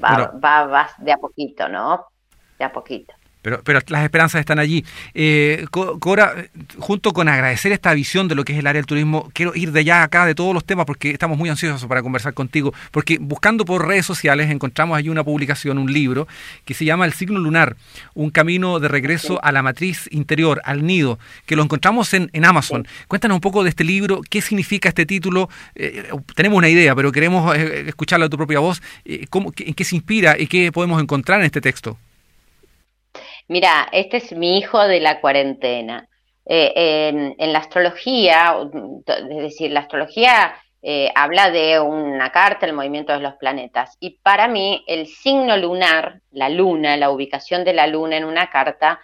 Va, 0.00 0.30
va, 0.38 0.66
va 0.66 0.90
de 0.98 1.10
a 1.10 1.16
poquito, 1.16 1.68
¿no? 1.68 2.06
De 2.58 2.64
a 2.64 2.72
poquito. 2.72 3.12
Pero, 3.42 3.62
pero 3.62 3.80
las 3.88 4.02
esperanzas 4.02 4.40
están 4.40 4.58
allí. 4.58 4.84
Eh, 5.14 5.66
Cora, 5.70 6.34
junto 6.78 7.12
con 7.12 7.28
agradecer 7.28 7.70
esta 7.72 7.94
visión 7.94 8.26
de 8.26 8.34
lo 8.34 8.44
que 8.44 8.52
es 8.52 8.58
el 8.58 8.66
área 8.66 8.80
del 8.80 8.86
turismo, 8.86 9.30
quiero 9.32 9.54
ir 9.54 9.70
de 9.70 9.80
allá 9.80 10.02
acá 10.02 10.26
de 10.26 10.34
todos 10.34 10.52
los 10.52 10.64
temas 10.64 10.86
porque 10.86 11.10
estamos 11.10 11.38
muy 11.38 11.48
ansiosos 11.48 11.86
para 11.86 12.02
conversar 12.02 12.34
contigo. 12.34 12.74
Porque 12.90 13.18
buscando 13.20 13.64
por 13.64 13.86
redes 13.86 14.06
sociales 14.06 14.50
encontramos 14.50 14.98
allí 14.98 15.08
una 15.08 15.22
publicación, 15.22 15.78
un 15.78 15.92
libro, 15.92 16.26
que 16.64 16.74
se 16.74 16.84
llama 16.84 17.04
El 17.04 17.12
signo 17.12 17.38
lunar, 17.38 17.76
un 18.14 18.30
camino 18.30 18.80
de 18.80 18.88
regreso 18.88 19.38
a 19.42 19.52
la 19.52 19.62
matriz 19.62 20.08
interior, 20.10 20.60
al 20.64 20.84
nido, 20.84 21.18
que 21.46 21.54
lo 21.54 21.62
encontramos 21.62 22.12
en, 22.14 22.30
en 22.32 22.44
Amazon. 22.44 22.88
Cuéntanos 23.06 23.36
un 23.36 23.40
poco 23.40 23.62
de 23.62 23.70
este 23.70 23.84
libro, 23.84 24.20
qué 24.28 24.42
significa 24.42 24.88
este 24.88 25.06
título. 25.06 25.48
Eh, 25.76 26.10
tenemos 26.34 26.58
una 26.58 26.68
idea, 26.68 26.94
pero 26.96 27.12
queremos 27.12 27.56
eh, 27.56 27.84
escucharlo 27.86 28.26
a 28.26 28.28
tu 28.28 28.36
propia 28.36 28.58
voz. 28.58 28.82
cómo, 29.30 29.52
¿En 29.56 29.74
qué 29.74 29.84
se 29.84 29.94
inspira 29.94 30.36
y 30.38 30.48
qué 30.48 30.72
podemos 30.72 31.00
encontrar 31.00 31.38
en 31.38 31.46
este 31.46 31.60
texto? 31.60 31.96
Mira, 33.48 33.88
este 33.92 34.18
es 34.18 34.32
mi 34.32 34.58
hijo 34.58 34.78
de 34.86 35.00
la 35.00 35.20
cuarentena. 35.20 36.08
Eh, 36.44 37.34
en, 37.38 37.52
la 37.52 37.58
astrología, 37.58 38.56
es 39.06 39.36
decir, 39.36 39.70
la 39.70 39.80
astrología 39.80 40.54
eh, 40.80 41.10
habla 41.14 41.50
de 41.50 41.80
una 41.80 42.30
carta, 42.30 42.66
el 42.66 42.72
movimiento 42.72 43.12
de 43.12 43.20
los 43.20 43.34
planetas. 43.36 43.96
Y 44.00 44.18
para 44.20 44.48
mí, 44.48 44.84
el 44.86 45.06
signo 45.06 45.56
lunar, 45.56 46.20
la 46.30 46.48
luna, 46.48 46.96
la 46.96 47.10
ubicación 47.10 47.64
de 47.64 47.74
la 47.74 47.86
luna 47.86 48.16
en 48.16 48.24
una 48.24 48.50
carta, 48.50 49.00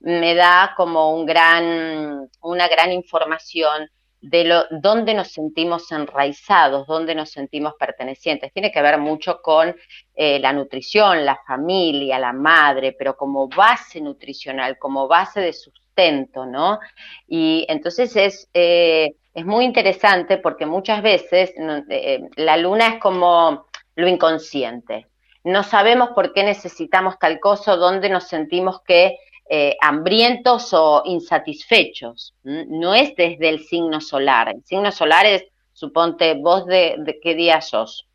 me 0.00 0.34
da 0.34 0.74
como 0.76 1.14
un 1.14 1.26
gran, 1.26 2.28
una 2.40 2.68
gran 2.68 2.92
información 2.92 3.90
de 4.20 4.44
lo, 4.44 4.64
dónde 4.70 5.14
nos 5.14 5.28
sentimos 5.28 5.90
enraizados, 5.92 6.86
dónde 6.86 7.14
nos 7.14 7.30
sentimos 7.30 7.74
pertenecientes. 7.78 8.52
Tiene 8.52 8.70
que 8.70 8.82
ver 8.82 8.98
mucho 8.98 9.40
con 9.40 9.74
eh, 10.14 10.38
la 10.38 10.52
nutrición, 10.52 11.24
la 11.24 11.40
familia, 11.46 12.18
la 12.18 12.32
madre, 12.32 12.92
pero 12.92 13.16
como 13.16 13.48
base 13.48 14.00
nutricional, 14.00 14.78
como 14.78 15.08
base 15.08 15.40
de 15.40 15.52
sustento, 15.52 16.44
¿no? 16.44 16.78
Y 17.26 17.64
entonces 17.68 18.14
es, 18.16 18.48
eh, 18.52 19.14
es 19.32 19.46
muy 19.46 19.64
interesante 19.64 20.36
porque 20.36 20.66
muchas 20.66 21.02
veces 21.02 21.54
eh, 21.88 22.20
la 22.36 22.56
luna 22.56 22.88
es 22.88 23.00
como 23.00 23.66
lo 23.94 24.08
inconsciente. 24.08 25.06
No 25.44 25.62
sabemos 25.62 26.10
por 26.10 26.34
qué 26.34 26.44
necesitamos 26.44 27.18
tal 27.18 27.40
cosa, 27.40 27.76
dónde 27.76 28.10
nos 28.10 28.24
sentimos 28.28 28.82
que 28.82 29.16
eh, 29.52 29.76
hambrientos 29.80 30.72
o 30.74 31.02
insatisfechos. 31.04 32.34
No 32.44 32.94
es 32.94 33.16
desde 33.16 33.48
el 33.48 33.64
signo 33.64 34.00
solar. 34.00 34.48
El 34.48 34.64
signo 34.64 34.92
solar 34.92 35.26
es, 35.26 35.42
suponte, 35.72 36.34
vos 36.34 36.66
de, 36.66 37.18
qué 37.20 37.34
día 37.34 37.60
sos. 37.60 38.06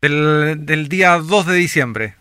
Del, 0.00 0.88
día 0.88 1.18
2 1.18 1.46
de 1.46 1.54
diciembre. 1.54 2.14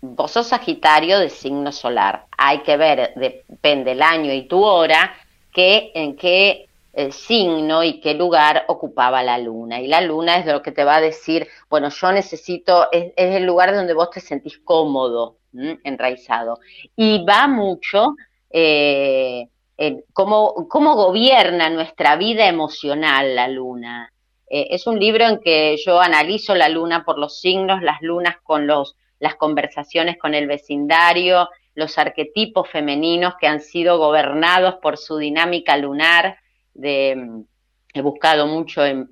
Vos 0.00 0.30
sos 0.30 0.46
Sagitario 0.46 1.18
de 1.18 1.28
signo 1.28 1.70
solar. 1.70 2.24
Hay 2.38 2.60
que 2.60 2.78
ver, 2.78 3.12
depende 3.14 3.92
el 3.92 4.00
año 4.00 4.32
y 4.32 4.48
tu 4.48 4.64
hora, 4.64 5.14
que, 5.52 5.92
en 5.94 6.16
qué 6.16 6.69
el 6.92 7.12
signo 7.12 7.84
y 7.84 8.00
qué 8.00 8.14
lugar 8.14 8.64
ocupaba 8.68 9.22
la 9.22 9.38
luna. 9.38 9.80
Y 9.80 9.86
la 9.86 10.00
luna 10.00 10.38
es 10.38 10.46
lo 10.46 10.62
que 10.62 10.72
te 10.72 10.84
va 10.84 10.96
a 10.96 11.00
decir, 11.00 11.48
bueno, 11.68 11.88
yo 11.90 12.12
necesito, 12.12 12.88
es 12.92 13.12
el 13.16 13.44
lugar 13.44 13.74
donde 13.74 13.94
vos 13.94 14.10
te 14.10 14.20
sentís 14.20 14.58
cómodo, 14.58 15.38
enraizado. 15.84 16.58
Y 16.96 17.24
va 17.24 17.48
mucho 17.48 18.14
eh, 18.50 19.48
en 19.76 20.04
cómo, 20.12 20.52
gobierna 20.68 21.70
nuestra 21.70 22.16
vida 22.16 22.46
emocional 22.46 23.34
la 23.34 23.48
luna. 23.48 24.12
Eh, 24.48 24.68
es 24.70 24.86
un 24.86 24.98
libro 24.98 25.24
en 25.26 25.40
que 25.40 25.76
yo 25.84 26.00
analizo 26.00 26.54
la 26.54 26.68
luna 26.68 27.04
por 27.04 27.18
los 27.18 27.40
signos, 27.40 27.82
las 27.82 28.02
lunas 28.02 28.36
con 28.42 28.66
los, 28.66 28.96
las 29.18 29.36
conversaciones 29.36 30.18
con 30.18 30.34
el 30.34 30.46
vecindario, 30.46 31.48
los 31.74 31.96
arquetipos 31.98 32.68
femeninos 32.68 33.34
que 33.40 33.46
han 33.46 33.60
sido 33.60 33.98
gobernados 33.98 34.74
por 34.82 34.98
su 34.98 35.18
dinámica 35.18 35.76
lunar. 35.76 36.36
He 36.82 38.02
buscado 38.02 38.46
mucho 38.46 38.84
en, 38.84 39.06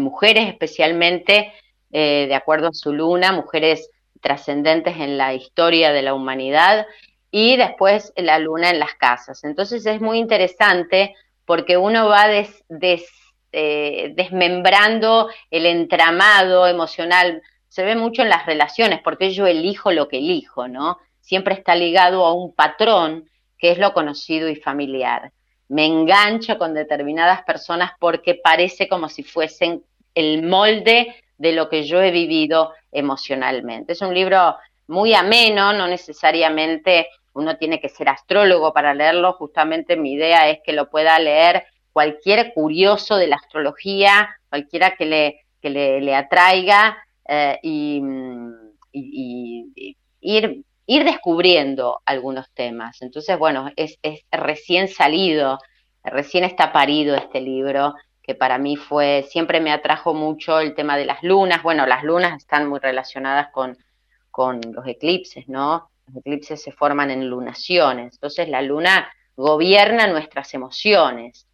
mujeres 0.00 0.48
especialmente, 0.48 1.52
eh, 1.90 2.26
de 2.28 2.34
acuerdo 2.34 2.68
a 2.68 2.72
su 2.72 2.92
luna, 2.92 3.32
mujeres 3.32 3.90
trascendentes 4.20 4.96
en 4.96 5.18
la 5.18 5.34
historia 5.34 5.92
de 5.92 6.02
la 6.02 6.14
humanidad 6.14 6.86
y 7.30 7.56
después 7.56 8.12
la 8.16 8.38
luna 8.38 8.70
en 8.70 8.78
las 8.78 8.94
casas. 8.94 9.44
Entonces 9.44 9.86
es 9.86 10.00
muy 10.00 10.18
interesante 10.18 11.14
porque 11.44 11.76
uno 11.76 12.08
va 12.08 12.26
eh, 13.52 14.12
desmembrando 14.14 15.28
el 15.50 15.66
entramado 15.66 16.66
emocional. 16.66 17.42
Se 17.68 17.84
ve 17.84 17.96
mucho 17.96 18.22
en 18.22 18.28
las 18.28 18.46
relaciones, 18.46 19.00
porque 19.02 19.32
yo 19.32 19.46
elijo 19.46 19.92
lo 19.92 20.08
que 20.08 20.18
elijo, 20.18 20.68
¿no? 20.68 20.98
Siempre 21.20 21.54
está 21.54 21.74
ligado 21.74 22.24
a 22.24 22.34
un 22.34 22.54
patrón 22.54 23.28
que 23.58 23.70
es 23.70 23.78
lo 23.78 23.92
conocido 23.92 24.48
y 24.48 24.56
familiar. 24.56 25.32
Me 25.70 25.86
engancho 25.86 26.58
con 26.58 26.74
determinadas 26.74 27.42
personas 27.42 27.92
porque 27.98 28.34
parece 28.34 28.88
como 28.88 29.08
si 29.08 29.22
fuesen 29.22 29.82
el 30.14 30.42
molde 30.42 31.14
de 31.38 31.52
lo 31.52 31.68
que 31.68 31.84
yo 31.84 32.02
he 32.02 32.10
vivido 32.10 32.72
emocionalmente. 32.92 33.92
Es 33.92 34.02
un 34.02 34.12
libro 34.12 34.56
muy 34.88 35.14
ameno, 35.14 35.72
no 35.72 35.86
necesariamente 35.86 37.08
uno 37.32 37.56
tiene 37.56 37.80
que 37.80 37.88
ser 37.88 38.08
astrólogo 38.08 38.72
para 38.72 38.92
leerlo, 38.92 39.34
justamente 39.34 39.96
mi 39.96 40.12
idea 40.12 40.50
es 40.50 40.58
que 40.64 40.72
lo 40.72 40.90
pueda 40.90 41.18
leer 41.18 41.64
cualquier 41.92 42.52
curioso 42.52 43.16
de 43.16 43.28
la 43.28 43.36
astrología, 43.36 44.36
cualquiera 44.48 44.96
que 44.96 45.06
le, 45.06 45.40
que 45.60 45.70
le, 45.70 46.14
atraiga 46.14 46.98
eh, 47.28 47.58
y, 47.62 48.02
ir, 50.20 50.64
ir 50.90 51.04
descubriendo 51.04 52.02
algunos 52.04 52.50
temas. 52.50 53.00
Entonces, 53.00 53.38
bueno, 53.38 53.70
es, 53.76 53.96
recién 54.32 54.88
salido, 54.88 55.60
recién 56.02 56.42
está 56.42 56.72
parido 56.72 57.14
este 57.14 57.40
libro 57.40 57.94
que 58.20 58.34
para 58.34 58.58
mí 58.58 58.74
fue, 58.74 59.24
siempre 59.30 59.60
me 59.60 59.70
atrajo 59.70 60.14
mucho 60.14 60.58
el 60.58 60.74
tema 60.74 60.96
de 60.96 61.04
las 61.04 61.22
lunas. 61.22 61.62
Bueno, 61.62 61.86
las 61.86 62.02
lunas 62.02 62.36
están 62.36 62.68
muy 62.68 62.80
relacionadas 62.80 63.52
con, 63.52 63.78
con 64.32 64.60
los 64.72 64.84
eclipses, 64.84 65.48
¿no? 65.48 65.92
Los 66.08 66.16
eclipses 66.16 66.60
se 66.60 66.72
forman 66.72 67.12
en 67.12 67.30
lunaciones. 67.30 68.14
Entonces 68.14 68.48
la 68.48 68.60
luna 68.60 69.12
gobierna 69.36 70.08
nuestras 70.08 70.54
emociones 70.54 71.46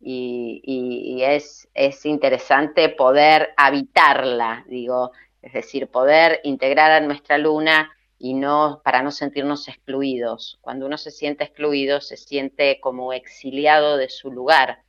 y, 0.00 1.20
es, 1.20 1.68
es 1.74 2.06
interesante 2.06 2.90
poder 2.90 3.54
habitarla, 3.56 4.64
digo, 4.68 5.10
es 5.42 5.52
decir, 5.52 5.88
poder 5.88 6.40
integrar 6.44 6.92
a 6.92 7.00
nuestra 7.00 7.38
luna 7.38 7.90
y 8.18 8.34
no 8.34 8.80
para 8.84 9.02
no 9.02 9.10
sentirnos 9.10 9.68
excluidos. 9.68 10.58
Cuando 10.60 10.86
uno 10.86 10.98
se 10.98 11.10
siente 11.10 11.44
excluido, 11.44 12.00
se 12.00 12.16
siente 12.16 12.80
como 12.80 13.12
exiliado 13.12 13.96
de 13.96 14.08
su 14.08 14.30
lugar 14.30 14.84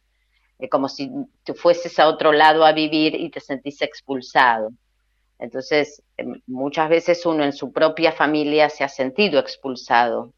como 0.70 0.90
si 0.90 1.12
tú 1.44 1.54
fueses 1.54 2.00
a 2.00 2.08
otro 2.08 2.32
lado 2.32 2.66
a 2.66 2.72
vivir 2.72 3.16
y 3.16 3.30
te 3.30 3.40
sentís 3.40 3.82
expulsado. 3.82 4.72
Entonces, 5.38 6.02
em, 6.18 6.42
muchas 6.48 6.90
veces 6.90 7.26
uno 7.26 7.44
en 7.44 7.54
su 7.54 7.72
propia 7.72 8.12
familia 8.12 8.70
se 8.70 8.84
ha 8.84 8.90
sentido 8.90 9.40
expulsado 9.40 10.34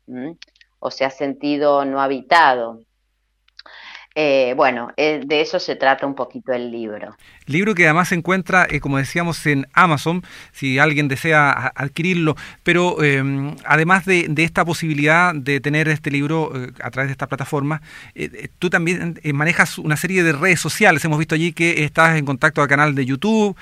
o 0.79 0.91
se 0.91 1.05
ha 1.05 1.09
sentido 1.09 1.85
no 1.85 2.01
habitado. 2.01 2.81
Eh, 4.19 4.55
bueno, 4.55 4.91
eh, 4.97 5.21
de 5.23 5.41
eso 5.41 5.59
se 5.59 5.75
trata 5.75 6.07
un 6.07 6.15
poquito 6.15 6.51
el 6.51 6.71
libro. 6.71 7.15
Libro 7.45 7.75
que 7.75 7.85
además 7.85 8.07
se 8.07 8.15
encuentra, 8.15 8.65
eh, 8.67 8.79
como 8.79 8.97
decíamos, 8.97 9.45
en 9.45 9.67
Amazon, 9.73 10.23
si 10.51 10.79
alguien 10.79 11.07
desea 11.07 11.71
adquirirlo, 11.75 12.35
pero 12.63 13.03
em, 13.03 13.55
además 13.63 14.05
de, 14.05 14.27
esta 14.37 14.65
posibilidad 14.65 15.35
de 15.35 15.59
tener 15.59 15.87
este 15.87 16.09
libro 16.09 16.51
a 16.81 16.89
través 16.89 17.09
de 17.09 17.11
esta 17.11 17.27
plataforma, 17.27 17.83
tú 18.57 18.71
también 18.71 19.19
manejas 19.33 19.77
una 19.77 19.97
serie 19.97 20.23
de 20.23 20.31
redes 20.31 20.59
sociales. 20.59 21.05
Hemos 21.05 21.19
visto 21.19 21.35
allí 21.35 21.53
que 21.53 21.83
estás 21.83 22.17
en 22.17 22.25
contacto 22.25 22.63
al 22.63 22.67
canal 22.67 22.95
de 22.95 23.05
YouTube, 23.05 23.55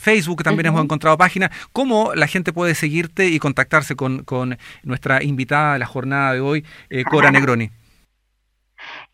Facebook, 0.00 0.42
también 0.42 0.66
hemos 0.66 0.82
encontrado 0.82 1.16
páginas. 1.16 1.50
¿Cómo 1.72 2.14
la 2.16 2.26
gente 2.26 2.52
puede 2.52 2.74
seguirte 2.74 3.28
y 3.28 3.38
contactarse 3.38 3.94
con, 3.94 4.24
con 4.24 4.58
nuestra 4.82 5.22
invitada 5.22 5.74
de 5.74 5.78
la 5.78 5.86
jornada 5.86 6.32
de 6.32 6.40
hoy, 6.40 6.64
Cora 7.08 7.30
Negroni? 7.30 7.70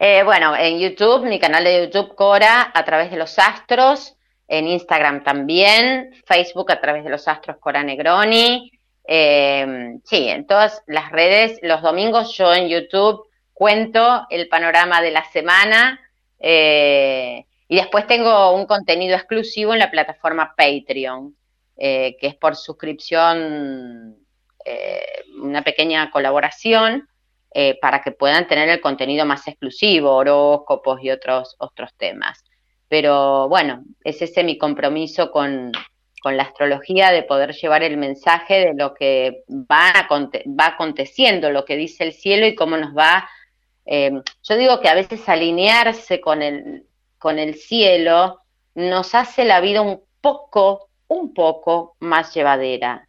Eh, 0.02 0.22
bueno, 0.22 0.56
en 0.56 0.78
YouTube, 0.78 1.26
mi 1.26 1.38
canal 1.38 1.62
de 1.62 1.84
YouTube 1.84 2.14
Cora, 2.14 2.70
a 2.72 2.84
través 2.86 3.10
de 3.10 3.18
los 3.18 3.38
astros, 3.38 4.16
en 4.48 4.66
Instagram 4.66 5.22
también, 5.22 6.14
Facebook 6.24 6.72
a 6.72 6.80
través 6.80 7.04
de 7.04 7.10
los 7.10 7.28
astros 7.28 7.58
Cora 7.58 7.82
Negroni. 7.82 8.72
Eh, 9.06 9.98
sí, 10.04 10.26
en 10.26 10.46
todas 10.46 10.82
las 10.86 11.12
redes, 11.12 11.58
los 11.60 11.82
domingos 11.82 12.34
yo 12.34 12.54
en 12.54 12.68
YouTube 12.68 13.28
cuento 13.52 14.26
el 14.30 14.48
panorama 14.48 15.02
de 15.02 15.10
la 15.10 15.24
semana. 15.32 16.00
Eh, 16.38 17.44
y 17.68 17.76
después 17.76 18.06
tengo 18.06 18.54
un 18.54 18.64
contenido 18.64 19.14
exclusivo 19.16 19.74
en 19.74 19.80
la 19.80 19.90
plataforma 19.90 20.54
Patreon, 20.56 21.36
que 21.76 22.16
es 22.22 22.34
por 22.36 22.56
suscripción, 22.56 24.16
una 25.42 25.62
pequeña 25.62 26.10
colaboración 26.10 27.09
eh, 27.52 27.78
para 27.80 28.00
que 28.02 28.12
puedan 28.12 28.46
tener 28.46 28.68
el 28.68 28.80
contenido 28.80 29.26
más 29.26 29.46
exclusivo, 29.48 30.14
horóscopos 30.14 31.02
y 31.02 31.10
otros, 31.10 31.56
otros 31.58 31.92
temas. 31.96 32.44
Pero 32.88 33.48
bueno, 33.48 33.84
es 34.04 34.22
ese 34.22 34.44
mi 34.44 34.58
compromiso 34.58 35.30
con, 35.30 35.72
con 36.20 36.36
la 36.36 36.44
astrología 36.44 37.10
de 37.10 37.22
poder 37.22 37.52
llevar 37.52 37.82
el 37.82 37.96
mensaje 37.96 38.66
de 38.66 38.74
lo 38.74 38.94
que 38.94 39.42
va, 39.48 40.08
va 40.08 40.66
aconteciendo, 40.66 41.50
lo 41.50 41.64
que 41.64 41.76
dice 41.76 42.04
el 42.04 42.12
cielo 42.12 42.46
y 42.46 42.54
cómo 42.54 42.76
nos 42.76 42.96
va. 42.96 43.28
Eh, 43.86 44.12
yo 44.42 44.56
digo 44.56 44.80
que 44.80 44.88
a 44.88 44.94
veces 44.94 45.28
alinearse 45.28 46.20
con 46.20 46.42
el, 46.42 46.86
con 47.18 47.38
el 47.38 47.54
cielo 47.54 48.40
nos 48.74 49.14
hace 49.14 49.44
la 49.44 49.60
vida 49.60 49.80
un 49.80 50.02
poco, 50.20 50.88
un 51.08 51.34
poco 51.34 51.96
más 51.98 52.34
llevadera, 52.34 53.08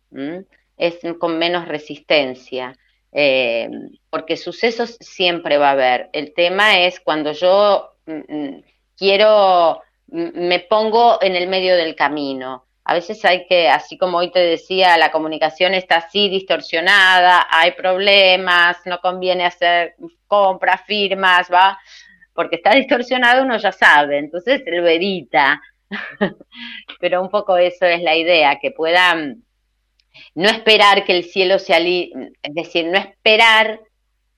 es 0.77 0.99
con 1.19 1.37
menos 1.37 1.67
resistencia. 1.67 2.75
Eh, 3.11 3.69
porque 4.09 4.37
sucesos 4.37 4.97
siempre 4.99 5.57
va 5.57 5.69
a 5.69 5.73
haber. 5.73 6.09
El 6.13 6.33
tema 6.33 6.79
es 6.79 6.99
cuando 6.99 7.33
yo 7.33 7.95
mm, 8.05 8.35
mm, 8.35 8.63
quiero, 8.97 9.81
me 10.07 10.59
pongo 10.59 11.21
en 11.21 11.35
el 11.35 11.47
medio 11.47 11.75
del 11.75 11.95
camino. 11.95 12.65
A 12.83 12.93
veces 12.93 13.23
hay 13.25 13.45
que, 13.47 13.69
así 13.69 13.97
como 13.97 14.17
hoy 14.17 14.31
te 14.31 14.39
decía, 14.39 14.97
la 14.97 15.11
comunicación 15.11 15.73
está 15.73 15.97
así 15.97 16.29
distorsionada, 16.29 17.47
hay 17.49 17.73
problemas, 17.73 18.77
no 18.85 18.99
conviene 18.99 19.45
hacer 19.45 19.95
compras, 20.27 20.81
firmas, 20.85 21.47
va, 21.53 21.79
porque 22.33 22.55
está 22.55 22.73
distorsionado 22.73 23.43
uno 23.43 23.57
ya 23.57 23.71
sabe, 23.71 24.17
entonces 24.17 24.63
lo 24.65 24.87
evita. 24.87 25.61
Pero 26.99 27.21
un 27.21 27.29
poco 27.29 27.57
eso 27.57 27.85
es 27.85 28.01
la 28.01 28.15
idea, 28.15 28.57
que 28.59 28.71
puedan 28.71 29.43
no 30.35 30.49
esperar 30.49 31.05
que 31.05 31.17
el 31.17 31.23
cielo 31.23 31.59
se 31.59 31.73
alinee, 31.73 32.31
es 32.41 32.53
decir, 32.53 32.85
no 32.85 32.97
esperar 32.97 33.79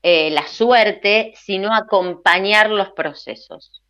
eh, 0.01 0.29
la 0.31 0.47
suerte, 0.47 1.33
sino 1.35 1.73
acompañar 1.73 2.69
los 2.69 2.89
procesos. 2.91 3.83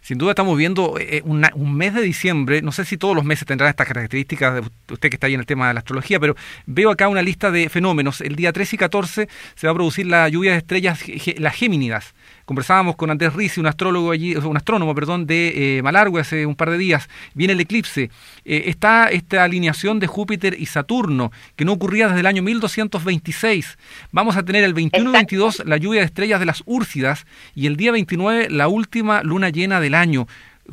Sin 0.00 0.18
duda 0.18 0.30
estamos 0.30 0.56
viendo 0.56 0.98
eh, 0.98 1.22
un 1.24 1.74
mes 1.74 1.94
de 1.94 2.02
diciembre, 2.02 2.62
no 2.62 2.72
sé 2.72 2.84
si 2.84 2.96
todos 2.96 3.14
los 3.14 3.24
meses 3.24 3.46
tendrán 3.46 3.70
estas 3.70 3.86
características, 3.86 4.54
de 4.54 4.60
usted 4.92 5.08
que 5.08 5.16
está 5.16 5.26
ahí 5.26 5.34
en 5.34 5.40
el 5.40 5.46
tema 5.46 5.68
de 5.68 5.74
la 5.74 5.80
astrología, 5.80 6.20
pero 6.20 6.36
veo 6.66 6.90
acá 6.90 7.08
una 7.08 7.22
lista 7.22 7.50
de 7.50 7.68
fenómenos. 7.68 8.20
El 8.20 8.36
día 8.36 8.52
13 8.52 8.76
y 8.76 8.78
14 8.78 9.28
se 9.54 9.66
va 9.66 9.70
a 9.70 9.74
producir 9.74 10.06
la 10.06 10.28
lluvia 10.28 10.52
de 10.52 10.58
estrellas, 10.58 11.00
las 11.38 11.54
Géminidas. 11.54 12.14
Conversábamos 12.44 12.96
con 12.96 13.10
Andrés 13.10 13.32
Rizzi, 13.32 13.60
un 13.60 13.66
astrólogo 13.66 14.10
allí, 14.10 14.36
un 14.36 14.56
astrónomo, 14.56 14.94
perdón, 14.94 15.26
de 15.26 15.78
eh, 15.78 15.82
Malargüe 15.82 16.20
hace 16.20 16.44
un 16.44 16.54
par 16.54 16.70
de 16.70 16.78
días. 16.78 17.08
Viene 17.34 17.54
el 17.54 17.60
eclipse. 17.60 18.10
Eh, 18.44 18.64
está 18.66 19.08
esta 19.08 19.44
alineación 19.44 19.98
de 19.98 20.06
Júpiter 20.06 20.56
y 20.58 20.66
Saturno, 20.66 21.32
que 21.56 21.64
no 21.64 21.72
ocurría 21.72 22.08
desde 22.08 22.20
el 22.20 22.26
año 22.26 22.42
1226. 22.42 23.78
Vamos 24.12 24.36
a 24.36 24.42
tener 24.42 24.62
el 24.64 24.74
21 24.74 25.10
y 25.10 25.12
22 25.12 25.62
la 25.64 25.76
lluvia 25.78 26.00
de 26.00 26.06
estrellas 26.06 26.40
de 26.40 26.46
las 26.46 26.62
Úrsidas 26.66 27.26
y 27.54 27.66
el 27.66 27.76
día 27.76 27.92
29 27.92 28.48
la 28.50 28.68
última 28.68 29.22
luna 29.22 29.48
llena 29.48 29.80
del 29.80 29.94
año. 29.94 30.26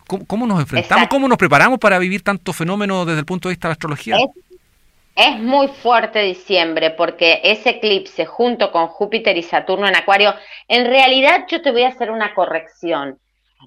¿Cómo, 0.08 0.48
nos 0.48 0.60
enfrentamos? 0.60 1.10
¿Cómo 1.10 1.28
nos 1.28 1.38
preparamos 1.38 1.78
para 1.78 2.00
vivir 2.00 2.22
tantos 2.22 2.56
fenómenos 2.56 3.06
desde 3.06 3.20
el 3.20 3.26
punto 3.26 3.50
de 3.50 3.54
vista 3.54 3.68
de 3.68 3.72
la 3.72 3.74
astrología? 3.74 4.16
Es 4.18 4.51
muy 5.40 5.68
fuerte 5.68 6.20
diciembre 6.20 6.92
porque 6.92 7.42
ese 7.44 7.72
eclipse 7.72 8.26
junto 8.26 8.72
con 8.72 8.88
Júpiter 8.88 9.38
y 9.38 9.44
Saturno 9.44 9.88
en 9.88 9.96
Acuario, 9.96 10.34
en 10.68 10.86
realidad 10.86 11.46
yo 11.48 11.62
te 11.62 11.72
voy 11.72 11.84
a 11.84 11.90
hacer 11.90 12.12
una 12.12 12.34
corrección. 12.34 13.20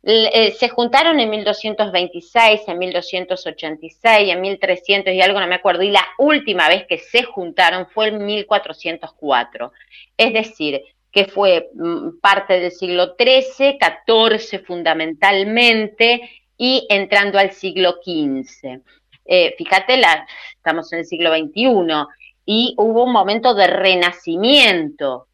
Eh, 0.02 0.50
se 0.58 0.68
juntaron 0.68 1.20
en 1.20 1.30
1226, 1.30 2.62
en 2.66 2.78
1286, 2.78 4.32
en 4.32 4.40
1300 4.40 5.14
y 5.14 5.20
algo, 5.20 5.40
no 5.40 5.46
me 5.46 5.54
acuerdo, 5.54 5.82
y 5.82 5.90
la 5.90 6.04
última 6.18 6.68
vez 6.68 6.86
que 6.88 6.98
se 6.98 7.22
juntaron 7.22 7.86
fue 7.86 8.08
en 8.08 8.24
1404. 8.24 9.72
Es 10.16 10.32
decir, 10.32 10.82
que 11.12 11.26
fue 11.26 11.68
mm, 11.74 12.18
parte 12.20 12.58
del 12.58 12.72
siglo 12.72 13.14
XIII, 13.16 13.78
XIV 13.78 14.64
fundamentalmente, 14.64 16.28
y 16.56 16.86
entrando 16.90 17.38
al 17.38 17.52
siglo 17.52 17.96
XV. 18.04 18.80
Eh, 19.26 19.54
fíjate, 19.56 19.96
la, 19.96 20.26
estamos 20.64 20.90
en 20.94 21.00
el 21.00 21.04
siglo 21.04 21.30
XXI 21.30 22.06
y 22.46 22.74
hubo 22.78 23.04
un 23.04 23.12
momento 23.12 23.54
de 23.54 23.66
renacimiento. 23.66 25.28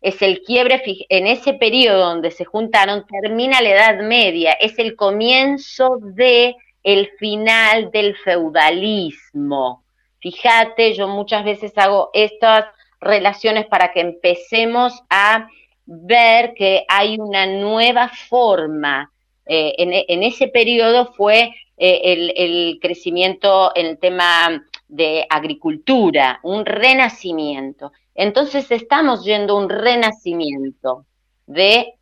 Es 0.00 0.22
el 0.22 0.40
quiebre, 0.40 0.82
en 1.10 1.26
ese 1.26 1.52
periodo 1.52 2.06
donde 2.06 2.30
se 2.30 2.46
juntaron, 2.46 3.04
termina 3.06 3.60
la 3.60 3.68
Edad 3.68 4.02
Media, 4.02 4.52
es 4.52 4.78
el 4.78 4.96
comienzo 4.96 5.98
de 6.00 6.56
el 6.82 7.10
final 7.18 7.90
del 7.90 8.16
feudalismo. 8.16 9.84
Fíjate, 10.20 10.94
yo 10.94 11.06
muchas 11.06 11.44
veces 11.44 11.72
hago 11.76 12.08
estas 12.14 12.64
relaciones 12.98 13.66
para 13.66 13.92
que 13.92 14.00
empecemos 14.00 15.02
a 15.10 15.48
ver 15.84 16.54
que 16.54 16.86
hay 16.88 17.18
una 17.18 17.44
nueva 17.44 18.08
forma. 18.08 19.12
Eh, 19.44 19.74
en, 19.78 19.90
en, 19.92 20.22
ese 20.22 20.48
periodo 20.48 21.12
fue 21.14 21.52
eh, 21.76 22.32
el, 22.36 22.78
crecimiento 22.80 23.72
en 23.74 23.86
el 23.86 23.98
tema 23.98 24.64
de 24.88 25.26
agricultura, 25.28 26.40
un 26.42 26.64
renacimiento. 26.64 27.92
Entonces 28.14 28.70
estamos 28.70 29.24
yendo 29.24 29.56
un 29.56 29.68
renacimiento 29.68 31.04
de, 31.46 31.94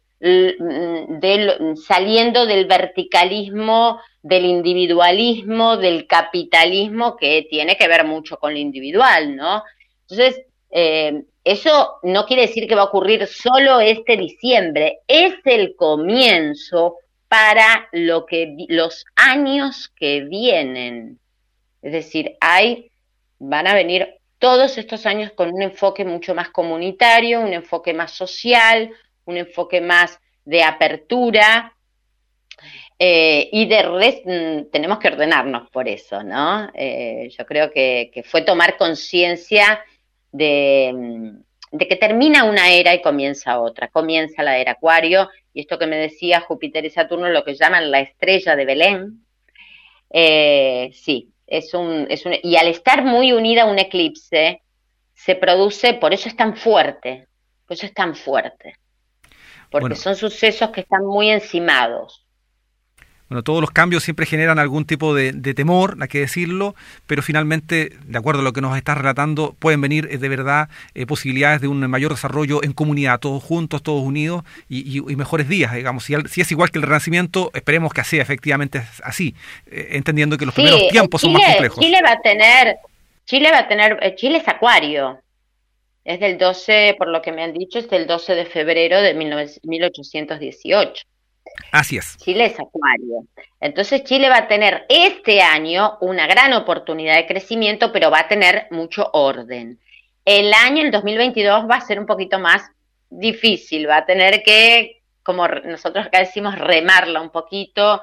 saliendo 1.76 2.46
del 2.46 2.66
verticalismo, 2.66 4.00
del 4.22 4.44
individualismo, 4.44 5.76
del 5.76 6.06
capitalismo, 6.06 7.16
que 7.16 7.46
tiene 7.50 7.76
que 7.76 7.88
ver 7.88 8.04
mucho 8.04 8.38
con 8.38 8.52
lo 8.52 8.58
individual, 8.58 9.34
¿no? 9.34 9.64
Entonces, 10.08 10.40
eh, 10.70 11.24
eso 11.44 11.98
no 12.02 12.24
quiere 12.26 12.42
decir 12.42 12.66
que 12.66 12.74
va 12.74 12.82
a 12.82 12.87
ocurrir 12.87 13.26
solo 13.26 13.80
este 13.80 14.16
diciembre, 14.16 15.00
es 15.06 15.34
el 15.44 15.76
comienzo 15.76 16.96
para 17.28 17.88
lo 17.92 18.26
que, 18.26 18.54
los 18.68 19.04
años 19.16 19.92
que 19.96 20.22
vienen. 20.22 21.18
Es 21.82 21.92
decir, 21.92 22.37
hay, 22.40 22.90
van 23.38 23.66
a 23.66 23.74
venir 23.74 24.20
todos 24.38 24.78
estos 24.78 25.06
años 25.06 25.32
con 25.32 25.52
un 25.52 25.62
enfoque 25.62 26.04
mucho 26.04 26.34
más 26.34 26.50
comunitario, 26.50 27.40
un 27.40 27.52
enfoque 27.52 27.94
más 27.94 28.12
social, 28.12 28.90
un 29.24 29.37
enfoque 29.37 29.80
más 29.80 30.18
de 30.44 30.62
apertura, 30.62 31.74
eh, 32.98 33.48
y 33.52 33.66
de 33.66 33.82
mm, 34.24 34.70
tenemos 34.70 34.98
que 34.98 35.08
ordenarnos 35.08 35.68
por 35.70 35.88
eso, 35.88 36.22
¿no? 36.22 36.70
Eh, 36.74 37.28
yo 37.37 37.44
creo 37.44 37.70
que, 37.70 38.24
fue 38.24 38.42
tomar 38.42 38.76
conciencia 38.76 39.84
de, 40.30 40.92
mm, 40.94 41.76
de, 41.76 41.88
que 41.88 41.96
termina 41.96 42.44
una 42.44 42.70
era 42.70 42.94
y 42.94 43.02
comienza 43.02 43.60
otra. 43.60 43.88
Comienza 43.88 44.42
la 44.42 44.58
era 44.58 44.72
Acuario 44.72 45.28
y 45.54 45.60
esto 45.60 45.78
que 45.78 45.86
me 45.86 45.96
decía 45.96 46.40
Júpiter 46.40 46.84
y 46.84 46.90
Saturno, 46.90 47.28
lo 47.28 47.44
que 47.44 47.54
llaman 47.54 47.92
la 47.92 48.00
estrella 48.00 48.56
de 48.56 48.64
Belén, 48.64 49.24
eh, 50.10 50.90
sí, 50.92 51.32
es 51.46 51.72
un, 51.74 52.06
es 52.10 52.26
un, 52.26 52.34
y 52.42 52.56
al 52.56 52.66
estar 52.66 53.04
muy 53.04 53.32
unida 53.32 53.62
a 53.62 53.66
un 53.66 53.78
eclipse, 53.78 54.62
se 55.14 55.36
produce, 55.36 55.94
por 55.94 56.12
eso 56.12 56.28
es 56.28 56.36
tan 56.36 56.56
fuerte, 56.56 57.28
por 57.66 57.76
eso 57.76 57.86
es 57.86 57.94
tan 57.94 58.16
fuerte, 58.16 58.74
porque 59.70 59.94
son 59.94 60.16
sucesos 60.16 60.70
que 60.70 60.80
están 60.80 61.06
muy 61.06 61.30
encimados. 61.30 62.23
Bueno, 63.28 63.42
todos 63.42 63.62
los 63.62 63.70
cambios 63.70 64.02
siempre 64.02 64.26
generan 64.26 64.58
algún 64.58 64.84
tipo 64.84 65.14
de, 65.14 65.32
temor, 65.54 65.96
hay 66.00 66.08
que 66.08 66.20
decirlo, 66.20 66.74
pero 67.06 67.22
finalmente, 67.22 67.92
de 68.04 68.18
acuerdo 68.18 68.42
a 68.42 68.44
lo 68.44 68.52
que 68.52 68.60
nos 68.60 68.76
está 68.76 68.94
relatando, 68.94 69.56
pueden 69.58 69.80
venir 69.80 70.08
eh, 70.10 70.18
de 70.18 70.28
verdad 70.28 70.68
eh, 70.94 71.06
posibilidades 71.06 71.62
de 71.62 71.68
un 71.68 71.80
mayor 71.88 72.12
desarrollo 72.12 72.62
en 72.62 72.74
comunidad, 72.74 73.20
todos 73.20 73.42
juntos, 73.42 73.82
todos 73.82 74.02
unidos 74.02 74.44
y, 74.68 75.00
mejores 75.16 75.48
días, 75.48 75.72
digamos. 75.72 76.04
Si, 76.04 76.14
si, 76.28 76.42
es 76.42 76.50
igual 76.52 76.70
que 76.70 76.78
el 76.78 76.82
Renacimiento, 76.82 77.50
esperemos 77.54 77.94
que 77.94 78.04
sea 78.04 78.22
efectivamente 78.22 78.82
así, 79.02 79.34
eh, 79.70 79.88
entendiendo 79.92 80.37
que 80.37 80.44
los 80.44 80.54
primeros 80.54 80.88
tiempos 80.88 81.22
son 81.22 81.32
más 81.32 81.44
complejos. 81.46 81.82
Chile 81.82 82.00
va 82.04 82.12
a 82.12 82.20
tener, 82.20 82.76
Chile 83.24 83.50
va 83.50 83.60
a 83.60 83.68
tener, 83.68 84.14
Chile 84.16 84.38
es 84.38 84.48
acuario. 84.48 85.18
Es 86.04 86.20
del 86.20 86.37
12, 86.37 86.96
por 86.98 87.08
lo 87.08 87.22
que 87.22 87.32
me 87.32 87.42
han 87.42 87.54
dicho, 87.54 87.78
es 87.78 87.88
del 87.88 88.06
12 88.06 88.34
de 88.34 88.44
febrero 88.44 89.00
de 89.00 89.14
1818. 89.14 91.04
Así 91.72 91.96
es. 91.96 92.16
Chile 92.18 92.46
es 92.46 92.61
acuario. 92.61 93.26
Entonces 93.61 94.04
Chile 94.04 94.28
va 94.28 94.38
a 94.38 94.48
tener 94.48 94.87
este 94.88 95.42
año 95.42 95.98
una 96.00 96.26
gran 96.26 96.52
oportunidad 96.52 97.16
de 97.16 97.26
crecimiento, 97.26 97.92
pero 97.92 98.11
va 98.11 98.20
a 98.20 98.28
tener 98.28 98.66
mucho 98.70 99.11
orden. 99.12 99.78
El 100.24 100.52
año, 100.54 100.83
el 100.83 100.90
2022, 100.90 101.68
va 101.68 101.76
a 101.76 101.80
ser 101.80 101.98
un 101.98 102.07
poquito 102.07 102.38
más 102.38 102.70
difícil, 103.11 103.88
va 103.88 103.98
a 103.98 104.07
tener 104.07 104.42
que, 104.42 105.02
como 105.22 105.46
nosotros 105.46 106.07
acá 106.07 106.20
decimos, 106.20 106.59
remarla 106.59 107.20
un 107.20 107.30
poquito, 107.30 108.00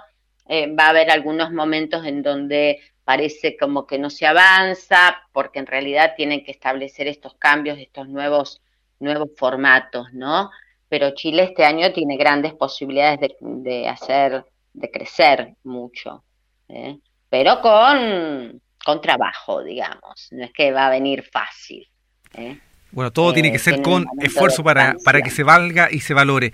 eh, 0.47 0.73
va 0.73 0.85
a 0.85 0.89
haber 0.89 1.09
algunos 1.09 1.51
momentos 1.51 2.05
en 2.05 2.21
donde 2.21 2.79
parece 3.03 3.57
como 3.57 3.87
que 3.87 3.97
no 3.97 4.09
se 4.09 4.25
avanza, 4.25 5.23
porque 5.31 5.59
en 5.59 5.65
realidad 5.65 6.13
tienen 6.15 6.43
que 6.43 6.51
establecer 6.51 7.07
estos 7.07 7.33
cambios, 7.35 7.77
estos 7.79 8.07
nuevos, 8.07 8.61
nuevos 8.99 9.29
formatos, 9.35 10.13
¿no? 10.13 10.51
Pero 10.91 11.11
Chile 11.11 11.43
este 11.43 11.63
año 11.63 11.93
tiene 11.93 12.17
grandes 12.17 12.53
posibilidades 12.53 13.31
de, 13.39 13.87
hacer, 13.87 14.43
de 14.73 14.91
crecer 14.91 15.55
mucho, 15.63 16.25
¿eh? 16.67 16.97
pero 17.29 17.61
con, 17.61 18.61
con 18.83 18.99
trabajo, 18.99 19.63
digamos, 19.63 20.27
no 20.31 20.43
es 20.43 20.51
que 20.51 20.73
va 20.73 20.87
a 20.87 20.89
venir 20.89 21.23
fácil. 21.23 21.87
¿eh? 22.33 22.59
Bueno, 22.91 23.11
todo 23.11 23.33
tiene 23.33 23.51
que 23.51 23.59
ser 23.59 23.81
con 23.81 24.05
esfuerzo 24.21 24.63
para, 24.63 24.97
para 25.05 25.21
que 25.21 25.29
se 25.29 25.43
valga 25.43 25.89
y 25.91 26.01
se 26.01 26.13
valore. 26.13 26.51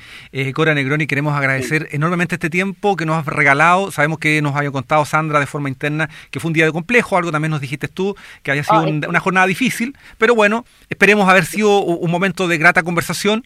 Cora 0.53 0.75
Negroni, 0.75 1.07
queremos 1.07 1.35
agradecer 1.35 1.89
enormemente 1.91 2.35
este 2.35 2.49
tiempo 2.49 2.95
que 2.95 3.05
nos 3.05 3.17
has 3.17 3.25
regalado. 3.25 3.91
Sabemos 3.91 4.19
que 4.19 4.41
nos 4.41 4.55
había 4.55 4.71
contado 4.71 5.03
Sandra 5.05 5.39
de 5.39 5.47
forma 5.47 5.69
interna 5.69 6.09
que 6.29 6.39
fue 6.39 6.49
un 6.49 6.53
día 6.53 6.65
de 6.65 6.71
complejo, 6.71 7.17
algo 7.17 7.31
también 7.31 7.51
nos 7.51 7.61
dijiste 7.61 7.87
tú, 7.87 8.15
que 8.43 8.51
había 8.51 8.63
sido 8.63 8.83
una 8.83 9.19
jornada 9.19 9.47
difícil, 9.47 9.97
pero 10.17 10.35
bueno, 10.35 10.65
esperemos 10.89 11.27
haber 11.27 11.45
sido 11.45 11.79
un 11.79 12.11
momento 12.11 12.47
de 12.47 12.57
grata 12.57 12.83
conversación. 12.83 13.43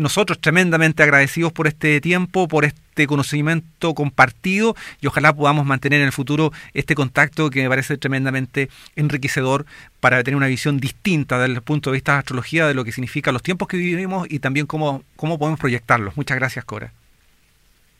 nosotros 0.00 0.40
tremendamente 0.40 1.02
agradecidos 1.02 1.52
por 1.52 1.66
este 1.66 2.00
tiempo, 2.00 2.46
por 2.46 2.64
este 2.64 2.80
este 3.00 3.06
conocimiento 3.06 3.94
compartido 3.94 4.74
y 5.00 5.06
ojalá 5.06 5.32
podamos 5.32 5.64
mantener 5.64 6.00
en 6.00 6.06
el 6.06 6.12
futuro 6.12 6.50
este 6.74 6.94
contacto 6.94 7.48
que 7.48 7.62
me 7.62 7.68
parece 7.70 7.96
tremendamente 7.96 8.68
enriquecedor 8.94 9.64
para 10.00 10.22
tener 10.22 10.36
una 10.36 10.48
visión 10.48 10.78
distinta 10.80 11.38
desde 11.38 11.54
el 11.54 11.62
punto 11.62 11.90
de 11.90 11.94
vista 11.94 12.12
de 12.12 12.18
astrología 12.18 12.66
de 12.66 12.74
lo 12.74 12.84
que 12.84 12.92
significa 12.92 13.32
los 13.32 13.42
tiempos 13.42 13.68
que 13.68 13.78
vivimos 13.78 14.30
y 14.30 14.40
también 14.40 14.66
cómo, 14.66 15.02
cómo 15.16 15.38
podemos 15.38 15.58
proyectarlos. 15.58 16.14
Muchas 16.14 16.36
gracias, 16.36 16.66
Cora. 16.66 16.92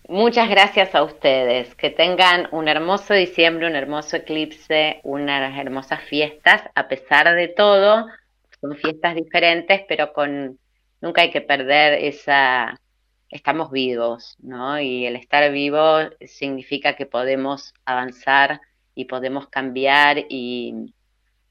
Muchas 0.06 0.50
gracias 0.50 0.94
a 0.94 1.02
ustedes. 1.02 1.74
Que 1.76 1.88
tengan 1.88 2.48
un 2.50 2.68
hermoso 2.68 3.14
diciembre, 3.14 3.68
un 3.68 3.76
hermoso 3.76 4.16
eclipse, 4.16 5.00
unas 5.02 5.58
hermosas 5.58 6.02
fiestas. 6.02 6.62
A 6.74 6.88
pesar 6.88 7.34
de 7.34 7.48
todo, 7.48 8.06
son 8.60 8.76
fiestas 8.76 9.14
diferentes, 9.14 9.80
pero 9.88 10.12
con 10.12 10.58
nunca 11.00 11.22
hay 11.22 11.30
que 11.30 11.40
perder 11.40 12.04
esa 12.04 12.78
estamos 13.30 13.70
vivos, 13.70 14.36
¿no? 14.40 14.80
Y 14.80 15.06
el 15.06 15.16
estar 15.16 15.50
vivo 15.52 16.00
significa 16.26 16.96
que 16.96 17.06
podemos 17.06 17.72
avanzar 17.84 18.60
y 18.94 19.06
podemos 19.06 19.48
cambiar 19.48 20.18
y, 20.28 20.92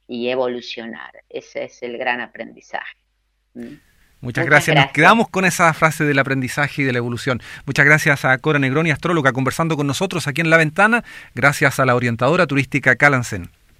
evolucionar. 0.07 1.11
Ese 1.29 1.65
es 1.65 1.81
el 1.83 1.97
gran 1.97 2.19
aprendizaje. 2.19 2.97
¿Mm? 3.53 3.75
Muchas, 4.21 4.45
gracias. 4.45 4.75
Nos 4.75 4.91
quedamos 4.91 5.29
con 5.29 5.45
esa 5.45 5.73
frase 5.73 6.03
del 6.03 6.19
aprendizaje 6.19 6.81
y 6.81 6.85
de 6.85 6.91
la 6.91 6.97
evolución. 6.97 7.41
Muchas 7.65 7.85
gracias 7.85 8.25
a 8.25 8.37
Cora 8.39 8.59
Negroni, 8.59 8.91
astróloga, 8.91 9.31
conversando 9.31 9.77
con 9.77 9.87
nosotros 9.87 10.27
aquí 10.27 10.41
en 10.41 10.49
La 10.49 10.57
Ventana. 10.57 11.05
Gracias 11.35 11.79
a 11.79 11.85
la 11.85 11.95
orientadora 11.95 12.45
turística 12.45 12.95
Calansen. 12.97 13.49